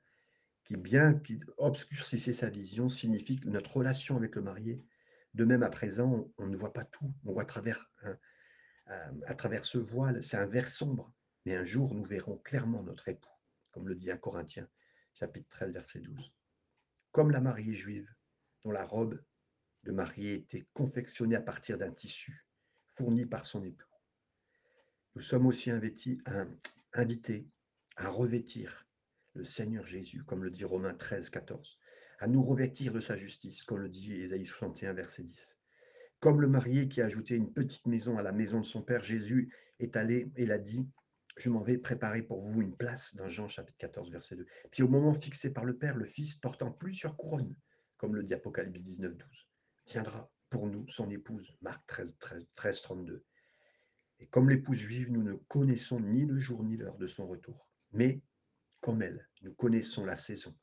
qui, 0.66 0.78
bien 0.78 1.14
qu'il 1.14 1.46
obscurcissait 1.58 2.34
sa 2.34 2.50
vision, 2.50 2.90
signifie 2.90 3.40
que 3.40 3.50
notre 3.50 3.78
relation 3.78 4.16
avec 4.18 4.36
le 4.36 4.42
marié, 4.42 4.84
de 5.34 5.46
même 5.46 5.64
à 5.64 5.70
présent, 5.70 6.30
on, 6.38 6.48
ne 6.48 6.58
voit 6.58 6.74
pas 6.74 6.86
tout, 6.86 7.14
on 7.26 7.34
voit 7.34 7.44
à 7.44 7.46
travers, 7.46 7.90
à, 9.26 9.36
travers 9.36 9.66
ce 9.66 9.78
voile, 9.78 10.24
c'est 10.24 10.38
un 10.38 10.48
verre 10.48 10.70
sombre, 10.70 11.14
mais 11.46 11.56
un 11.56 11.66
jour 11.66 11.94
nous 11.94 12.04
verrons 12.04 12.38
clairement 12.38 12.84
notre 12.84 13.08
époux, 13.08 13.30
comme 13.72 13.88
le 13.88 13.96
dit 13.96 14.12
un 14.12 14.18
Corinthien, 14.18 14.68
chapitre 15.14 15.48
13, 15.50 15.72
verset 15.72 16.02
12. 16.02 16.34
Comme 17.12 17.32
la 17.32 17.42
mariée 17.42 17.76
juive, 17.76 18.14
dont 18.64 18.72
la 18.72 18.86
robe 18.86 19.22
de 19.84 19.92
mariée 19.92 20.34
était 20.36 20.66
confectionnée 20.74 21.36
à 21.36 21.42
partir 21.42 21.78
d'un 21.78 21.92
tissu 21.92 22.46
fourni 22.96 23.26
par 23.26 23.46
son 23.46 23.64
époux. 23.64 23.88
Nous 25.16 25.22
sommes 25.22 25.46
aussi 25.46 25.72
invités 25.72 26.20
à 27.96 28.10
revêtir 28.10 28.86
le 29.34 29.46
Seigneur 29.46 29.86
Jésus, 29.86 30.24
comme 30.24 30.44
le 30.44 30.52
dit 30.52 30.64
Romains 30.64 30.94
13, 30.94 31.30
14, 31.30 31.80
à 32.20 32.28
nous 32.28 32.44
revêtir 32.44 32.94
de 32.94 33.00
sa 33.00 33.18
justice, 33.18 33.64
comme 33.64 33.80
le 33.80 33.90
dit 33.90 34.14
Ésaïe 34.14 34.46
61, 34.46 34.94
verset 34.94 35.24
10. 35.24 35.58
Comme 36.20 36.42
le 36.42 36.48
marié 36.48 36.88
qui 36.88 37.02
a 37.02 37.06
ajouté 37.06 37.36
une 37.36 37.52
petite 37.52 37.88
maison 37.88 38.18
à 38.18 38.22
la 38.22 38.32
maison 38.32 38.60
de 38.60 38.66
son 38.66 38.82
père, 38.82 39.04
Jésus 39.04 39.52
est 39.80 39.96
allé 39.96 40.32
et 40.36 40.46
l'a 40.46 40.60
dit, 40.60 40.88
je 41.38 41.50
m'en 41.50 41.62
vais 41.62 41.78
préparer 41.78 42.22
pour 42.22 42.42
vous 42.42 42.62
une 42.62 42.76
place 42.76 43.16
dans 43.16 43.30
Jean 43.30 43.48
chapitre 43.48 43.78
14, 43.80 44.12
verset 44.12 44.36
2. 44.36 44.46
Puis 44.70 44.84
au 44.84 44.88
moment 44.88 45.14
fixé 45.14 45.52
par 45.52 45.66
le 45.66 45.78
Père, 45.78 45.96
le 45.96 46.06
Fils, 46.06 46.36
portant 46.36 46.72
plusieurs 46.72 47.16
couronnes, 47.16 47.56
comme 47.98 48.16
le 48.16 48.24
dit 48.24 48.34
Apocalypse 48.34 48.82
19, 48.82 49.16
12, 49.16 49.50
tiendra 49.86 50.32
pour 50.50 50.68
nous 50.68 50.88
son 50.88 51.10
épouse, 51.10 51.56
Marc 51.62 51.86
13, 51.88 52.18
13, 52.20 52.48
13 52.54 52.82
32. 52.82 53.24
Et 54.20 54.28
comme 54.28 54.50
l'épouse 54.50 54.78
juive, 54.78 55.12
nous 55.12 55.24
ne 55.24 55.34
connaissons 55.34 56.00
ni 56.00 56.26
le 56.26 56.38
jour 56.38 56.64
ni 56.64 56.78
l'heure 56.78 56.98
de 56.98 57.08
son 57.08 57.28
retour. 57.28 57.72
Mais 57.94 58.22
comme 58.82 59.02
elle, 59.02 59.30
nous 59.42 59.54
connaissons 59.54 60.06
la 60.06 60.16
saison, 60.16 60.54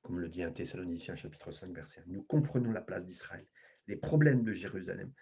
comme 0.00 0.18
le 0.18 0.28
dit 0.28 0.42
un 0.42 0.52
Thessaloniciens 0.52 1.16
chapitre 1.16 1.50
5 1.50 1.74
verset 1.74 2.00
1. 2.00 2.04
Nous 2.06 2.22
comprenons 2.22 2.72
la 2.72 2.82
place 2.82 3.06
d'Israël, 3.06 3.46
les 3.88 3.96
problèmes 3.96 4.44
de 4.44 4.52
Jérusalem, 4.52 5.12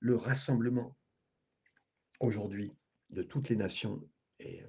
le 0.00 0.16
rassemblement 0.16 0.96
aujourd'hui 2.20 2.76
de 3.08 3.22
toutes 3.22 3.48
les 3.48 3.56
nations 3.56 4.08
et 4.38 4.62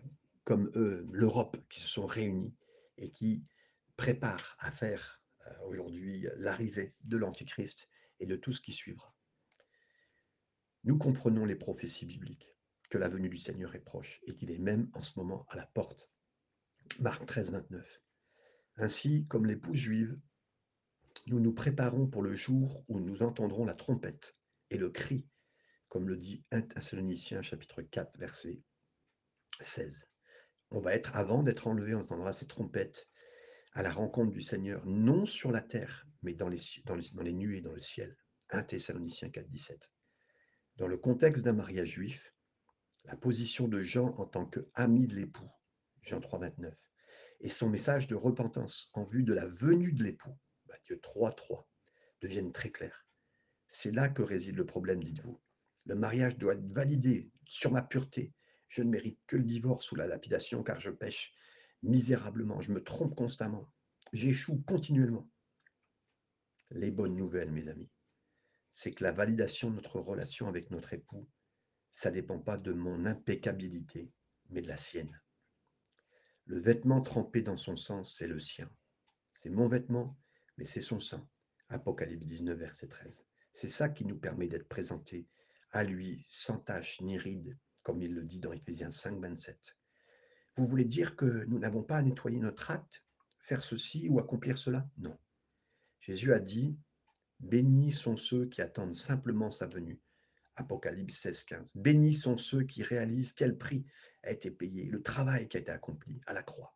comme 0.43 0.71
eux, 0.76 1.06
l'Europe 1.12 1.58
qui 1.69 1.82
se 1.82 1.88
sont 1.88 2.06
réunis 2.06 2.56
et 2.97 3.12
qui 3.12 3.45
préparent 3.95 4.56
à 4.60 4.71
faire 4.71 5.21
euh, 5.45 5.52
aujourd'hui 5.65 6.28
l'arrivée 6.38 6.95
de 7.04 7.17
l'Antichrist 7.17 7.89
et 8.19 8.26
de 8.26 8.36
tout 8.36 8.52
ce 8.52 8.62
qui 8.62 8.71
suivra. 8.71 9.15
Nous 10.84 10.97
comprenons 10.97 11.45
les 11.45 11.56
prophéties 11.56 12.06
bibliques, 12.06 12.56
que 12.89 12.97
la 12.97 13.08
venue 13.08 13.30
du 13.30 13.38
Seigneur 13.38 13.76
est 13.76 13.84
proche 13.84 14.19
et 14.26 14.36
qu'il 14.36 14.52
est 14.52 14.58
même 14.58 14.89
en 14.93 15.04
ce 15.04 15.19
moment 15.19 15.45
à 15.50 15.58
la 15.58 15.67
porte. 15.67 16.10
Marc 16.99 17.25
13, 17.25 17.51
29. 17.51 18.01
Ainsi, 18.77 19.25
comme 19.27 19.45
l'épouse 19.45 19.77
juive, 19.77 20.19
nous 21.27 21.39
nous 21.39 21.54
préparons 21.54 22.08
pour 22.08 22.21
le 22.21 22.36
jour 22.36 22.84
où 22.88 22.99
nous 22.99 23.23
entendrons 23.23 23.65
la 23.65 23.75
trompette 23.75 24.38
et 24.69 24.77
le 24.77 24.89
cri, 24.89 25.27
comme 25.89 26.08
le 26.08 26.17
dit 26.17 26.43
1 26.51 26.62
Thessaloniciens 26.63 27.41
chapitre 27.41 27.82
4, 27.82 28.17
verset 28.17 28.62
16. 29.60 30.10
On 30.71 30.80
va 30.80 30.93
être, 30.95 31.15
avant 31.15 31.43
d'être 31.43 31.67
enlevé, 31.67 31.93
on 31.95 31.99
entendra 31.99 32.34
ces 32.34 32.47
trompettes 32.47 33.10
à 33.73 33.84
la 33.84 33.91
rencontre 33.91 34.32
du 34.32 34.41
Seigneur, 34.41 34.86
non 34.86 35.25
sur 35.25 35.51
la 35.51 35.62
terre, 35.62 36.08
mais 36.23 36.34
dans 36.34 36.49
les, 36.49 36.60
dans 36.86 36.95
nuées, 36.95 37.62
dans 37.62 37.73
le 37.73 37.80
ciel. 37.80 38.17
1 38.49 38.63
Thessaloniciens 38.63 39.30
4, 39.30 39.49
17. 39.49 39.91
Dans 40.77 40.88
le 40.88 40.97
contexte 40.97 41.43
d'un 41.43 41.54
mariage 41.54 41.89
juif, 41.89 42.34
la 43.06 43.15
position 43.15 43.67
de 43.67 43.82
Jean 43.82 44.13
en 44.17 44.25
tant 44.25 44.45
qu'ami 44.45 45.08
de 45.08 45.15
l'époux 45.15 45.49
Jean 46.01 46.19
3, 46.19 46.39
29, 46.39 46.77
et 47.41 47.49
son 47.49 47.69
message 47.69 48.07
de 48.07 48.15
repentance 48.15 48.89
en 48.93 49.03
vue 49.03 49.23
de 49.23 49.33
la 49.33 49.45
venue 49.47 49.93
de 49.93 50.03
l'époux, 50.03 50.37
Matthieu 50.67 50.99
3, 50.99 51.33
3, 51.33 51.67
deviennent 52.21 52.51
très 52.51 52.71
clairs. 52.71 53.05
C'est 53.69 53.91
là 53.91 54.09
que 54.09 54.21
réside 54.21 54.55
le 54.55 54.65
problème, 54.65 55.03
dites-vous. 55.03 55.41
Le 55.85 55.95
mariage 55.95 56.37
doit 56.37 56.53
être 56.53 56.71
validé 56.71 57.31
sur 57.45 57.71
ma 57.71 57.81
pureté. 57.81 58.33
Je 58.67 58.83
ne 58.83 58.89
mérite 58.89 59.19
que 59.27 59.37
le 59.37 59.43
divorce 59.43 59.91
ou 59.91 59.95
la 59.95 60.07
lapidation 60.07 60.63
car 60.63 60.79
je 60.79 60.91
pêche 60.91 61.33
misérablement, 61.83 62.61
je 62.61 62.71
me 62.71 62.83
trompe 62.83 63.15
constamment, 63.15 63.71
j'échoue 64.13 64.61
continuellement. 64.63 65.27
Les 66.69 66.91
bonnes 66.91 67.15
nouvelles, 67.15 67.51
mes 67.51 67.67
amis, 67.67 67.89
c'est 68.69 68.91
que 68.91 69.03
la 69.03 69.11
validation 69.11 69.69
de 69.69 69.75
notre 69.75 69.99
relation 69.99 70.47
avec 70.47 70.69
notre 70.69 70.93
époux, 70.93 71.27
ça 71.91 72.09
ne 72.09 72.15
dépend 72.15 72.39
pas 72.39 72.57
de 72.57 72.71
mon 72.71 73.05
impeccabilité, 73.05 74.11
mais 74.49 74.61
de 74.61 74.67
la 74.67 74.77
sienne. 74.77 75.19
Le 76.45 76.60
vêtement 76.60 77.01
trempé 77.01 77.41
dans 77.41 77.58
son 77.58 77.75
sang, 77.75 78.04
c'est 78.04 78.27
le 78.27 78.39
sien. 78.39 78.69
C'est 79.34 79.49
mon 79.49 79.67
vêtement, 79.67 80.17
mais 80.58 80.65
c'est 80.65 80.82
son 80.82 80.99
sang. 80.99 81.27
Apocalypse 81.69 82.25
19, 82.25 82.58
verset 82.58 82.88
13. 82.88 83.25
C'est 83.54 83.69
ça 83.69 83.89
qui 83.89 84.06
nous 84.06 84.17
permet 84.17 84.47
d'être 84.47 84.67
présentés 84.67 85.27
à 85.71 85.84
lui 85.84 86.25
sans 86.30 86.60
tache 86.60 87.01
ni 87.01 87.17
ride, 87.17 87.58
comme 87.84 88.01
il 88.01 88.13
le 88.13 88.23
dit 88.23 88.39
dans 88.39 88.54
Éphésiens 88.54 88.91
5, 88.91 89.19
27. 89.19 89.77
Vous 90.56 90.67
voulez 90.67 90.86
dire 90.86 91.15
que 91.15 91.45
nous 91.45 91.60
n'avons 91.60 91.84
pas 91.84 91.97
à 91.97 92.01
nettoyer 92.01 92.39
notre 92.39 92.71
acte, 92.71 93.04
faire 93.39 93.63
ceci 93.63 94.10
ou 94.10 94.19
accomplir 94.19 94.58
cela? 94.58 94.89
Non. 94.97 95.17
Jésus 96.01 96.34
a 96.34 96.39
dit, 96.39 96.77
Bénis 97.39 97.93
sont 97.93 98.17
ceux 98.17 98.47
qui 98.47 98.62
attendent 98.62 98.95
simplement 98.95 99.49
sa 99.49 99.67
venue. 99.67 100.01
Apocalypse 100.56 101.19
16, 101.19 101.43
15. 101.45 101.71
Bénis 101.75 102.15
sont 102.15 102.38
ceux 102.38 102.63
qui 102.63 102.84
réalisent 102.84 103.32
quel 103.32 103.58
prix 103.58 103.86
a 104.23 104.31
été 104.31 104.51
payé, 104.51 104.86
le 104.86 105.01
travail 105.01 105.47
qui 105.47 105.57
a 105.57 105.60
été 105.60 105.71
accompli 105.71 106.21
à 106.25 106.34
la 106.34 106.43
croix. 106.43 106.75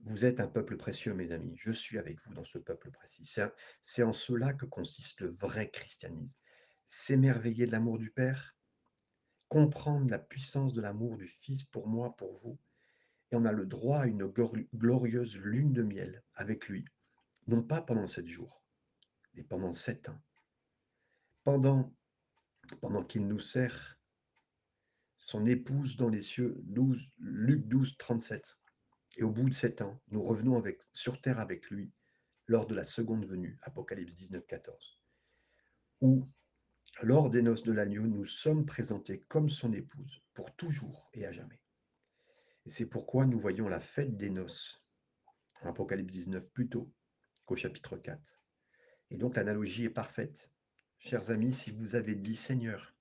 Vous 0.00 0.24
êtes 0.24 0.40
un 0.40 0.48
peuple 0.48 0.76
précieux, 0.76 1.12
mes 1.12 1.30
amis. 1.32 1.54
Je 1.58 1.72
suis 1.72 1.98
avec 1.98 2.18
vous 2.22 2.32
dans 2.32 2.44
ce 2.44 2.58
peuple 2.58 2.90
précis. 2.90 3.30
C'est 3.82 4.02
en 4.02 4.14
cela 4.14 4.54
que 4.54 4.64
consiste 4.64 5.20
le 5.20 5.28
vrai 5.28 5.70
christianisme. 5.70 6.36
S'émerveiller 6.86 7.66
de 7.66 7.72
l'amour 7.72 7.98
du 7.98 8.10
Père, 8.10 8.56
comprendre 9.48 10.10
la 10.10 10.18
puissance 10.18 10.72
de 10.72 10.80
l'amour 10.80 11.18
du 11.18 11.28
Fils 11.28 11.64
pour 11.64 11.86
moi, 11.86 12.16
pour 12.16 12.32
vous. 12.38 12.58
Et 13.30 13.36
on 13.36 13.44
a 13.44 13.52
le 13.52 13.66
droit 13.66 14.00
à 14.00 14.06
une 14.06 14.26
glorieuse 14.74 15.36
lune 15.36 15.72
de 15.72 15.82
miel 15.82 16.24
avec 16.34 16.68
lui, 16.68 16.84
non 17.46 17.62
pas 17.62 17.82
pendant 17.82 18.08
sept 18.08 18.26
jours, 18.26 18.62
mais 19.34 19.44
pendant 19.44 19.72
sept 19.72 20.08
ans. 20.08 20.20
Pendant, 21.44 21.94
pendant 22.80 23.04
qu'il 23.04 23.26
nous 23.26 23.38
sert 23.38 23.99
son 25.20 25.46
épouse 25.46 25.96
dans 25.96 26.08
les 26.08 26.22
cieux, 26.22 26.60
12, 26.64 27.12
Luc 27.18 27.68
12, 27.68 27.96
37. 27.98 28.58
Et 29.18 29.22
au 29.22 29.30
bout 29.30 29.48
de 29.48 29.54
sept 29.54 29.82
ans, 29.82 30.00
nous 30.08 30.22
revenons 30.22 30.56
avec, 30.56 30.82
sur 30.92 31.20
terre 31.20 31.38
avec 31.38 31.70
lui 31.70 31.92
lors 32.46 32.66
de 32.66 32.74
la 32.74 32.84
seconde 32.84 33.26
venue, 33.26 33.58
Apocalypse 33.62 34.14
19, 34.14 34.44
14, 34.46 34.98
où, 36.00 36.28
lors 37.02 37.30
des 37.30 37.42
noces 37.42 37.62
de 37.62 37.72
l'agneau, 37.72 38.06
nous 38.06 38.24
sommes 38.24 38.66
présentés 38.66 39.20
comme 39.28 39.48
son 39.48 39.72
épouse, 39.72 40.22
pour 40.34 40.54
toujours 40.56 41.08
et 41.12 41.26
à 41.26 41.32
jamais. 41.32 41.60
Et 42.66 42.70
c'est 42.70 42.86
pourquoi 42.86 43.26
nous 43.26 43.38
voyons 43.38 43.68
la 43.68 43.78
fête 43.78 44.16
des 44.16 44.30
noces, 44.30 44.82
en 45.62 45.68
Apocalypse 45.68 46.12
19, 46.12 46.50
plutôt 46.50 46.92
qu'au 47.46 47.56
chapitre 47.56 47.96
4. 47.96 48.40
Et 49.10 49.16
donc 49.16 49.36
l'analogie 49.36 49.84
est 49.84 49.90
parfaite. 49.90 50.50
Chers 50.98 51.30
amis, 51.30 51.52
si 51.52 51.70
vous 51.70 51.94
avez 51.94 52.16
dit 52.16 52.36
Seigneur, 52.36 52.94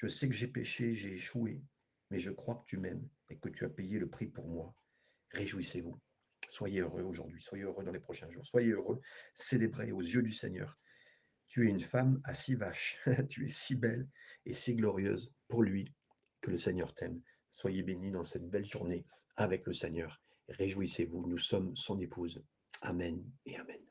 je 0.00 0.06
sais 0.06 0.30
que 0.30 0.34
j'ai 0.34 0.48
péché, 0.48 0.94
j'ai 0.94 1.12
échoué, 1.12 1.60
mais 2.08 2.18
je 2.18 2.30
crois 2.30 2.54
que 2.54 2.64
tu 2.64 2.78
m'aimes. 2.78 3.06
et 3.28 3.36
que 3.36 3.50
tu 3.50 3.66
as 3.66 3.68
payé 3.68 3.98
le 3.98 4.08
prix 4.08 4.26
pour 4.28 4.48
moi. 4.48 4.74
Réjouissez-vous. 5.32 6.00
Soyez 6.48 6.80
heureux 6.80 7.02
aujourd'hui, 7.02 7.42
soyez 7.42 7.64
heureux 7.64 7.84
dans 7.84 7.92
les 7.92 8.00
prochains 8.00 8.30
jours, 8.30 8.46
soyez 8.46 8.70
heureux, 8.70 9.02
célébrez 9.34 9.92
aux 9.92 10.00
yeux 10.00 10.22
du 10.22 10.32
Seigneur. 10.32 10.80
Tu 11.48 11.66
es 11.66 11.70
une 11.70 11.80
femme 11.80 12.18
à 12.24 12.32
six 12.32 12.54
vaches, 12.54 12.98
tu 13.28 13.44
es 13.44 13.50
si 13.50 13.74
belle 13.74 14.08
et 14.46 14.54
si 14.54 14.74
glorieuse 14.74 15.34
pour 15.48 15.62
lui 15.62 15.94
que 16.40 16.50
le 16.50 16.56
Seigneur 16.56 16.94
t'aime. 16.94 17.20
Soyez 17.50 17.82
bénis 17.82 18.10
dans 18.10 18.24
cette 18.24 18.48
belle 18.48 18.64
journée 18.64 19.04
avec 19.36 19.66
le 19.66 19.74
Seigneur. 19.74 20.22
Réjouissez-vous, 20.48 21.28
nous 21.28 21.38
sommes 21.38 21.76
son 21.76 22.00
épouse. 22.00 22.42
Amen 22.80 23.22
et 23.44 23.58
Amen. 23.58 23.89